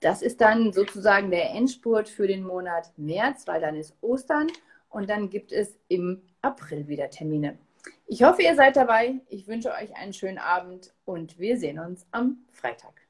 Das 0.00 0.22
ist 0.22 0.40
dann 0.40 0.72
sozusagen 0.72 1.30
der 1.30 1.50
Endspurt 1.50 2.08
für 2.08 2.28
den 2.28 2.44
Monat 2.44 2.92
März, 2.96 3.46
weil 3.46 3.60
dann 3.60 3.74
ist 3.74 3.96
Ostern 4.00 4.46
und 4.88 5.10
dann 5.10 5.28
gibt 5.28 5.52
es 5.52 5.78
im 5.88 6.22
April 6.40 6.86
wieder 6.86 7.10
Termine. 7.10 7.58
Ich 8.06 8.22
hoffe, 8.22 8.42
ihr 8.42 8.54
seid 8.54 8.76
dabei. 8.76 9.20
Ich 9.28 9.46
wünsche 9.48 9.70
euch 9.70 9.94
einen 9.96 10.12
schönen 10.12 10.38
Abend 10.38 10.94
und 11.04 11.38
wir 11.38 11.58
sehen 11.58 11.78
uns 11.78 12.06
am 12.10 12.38
Freitag. 12.52 13.07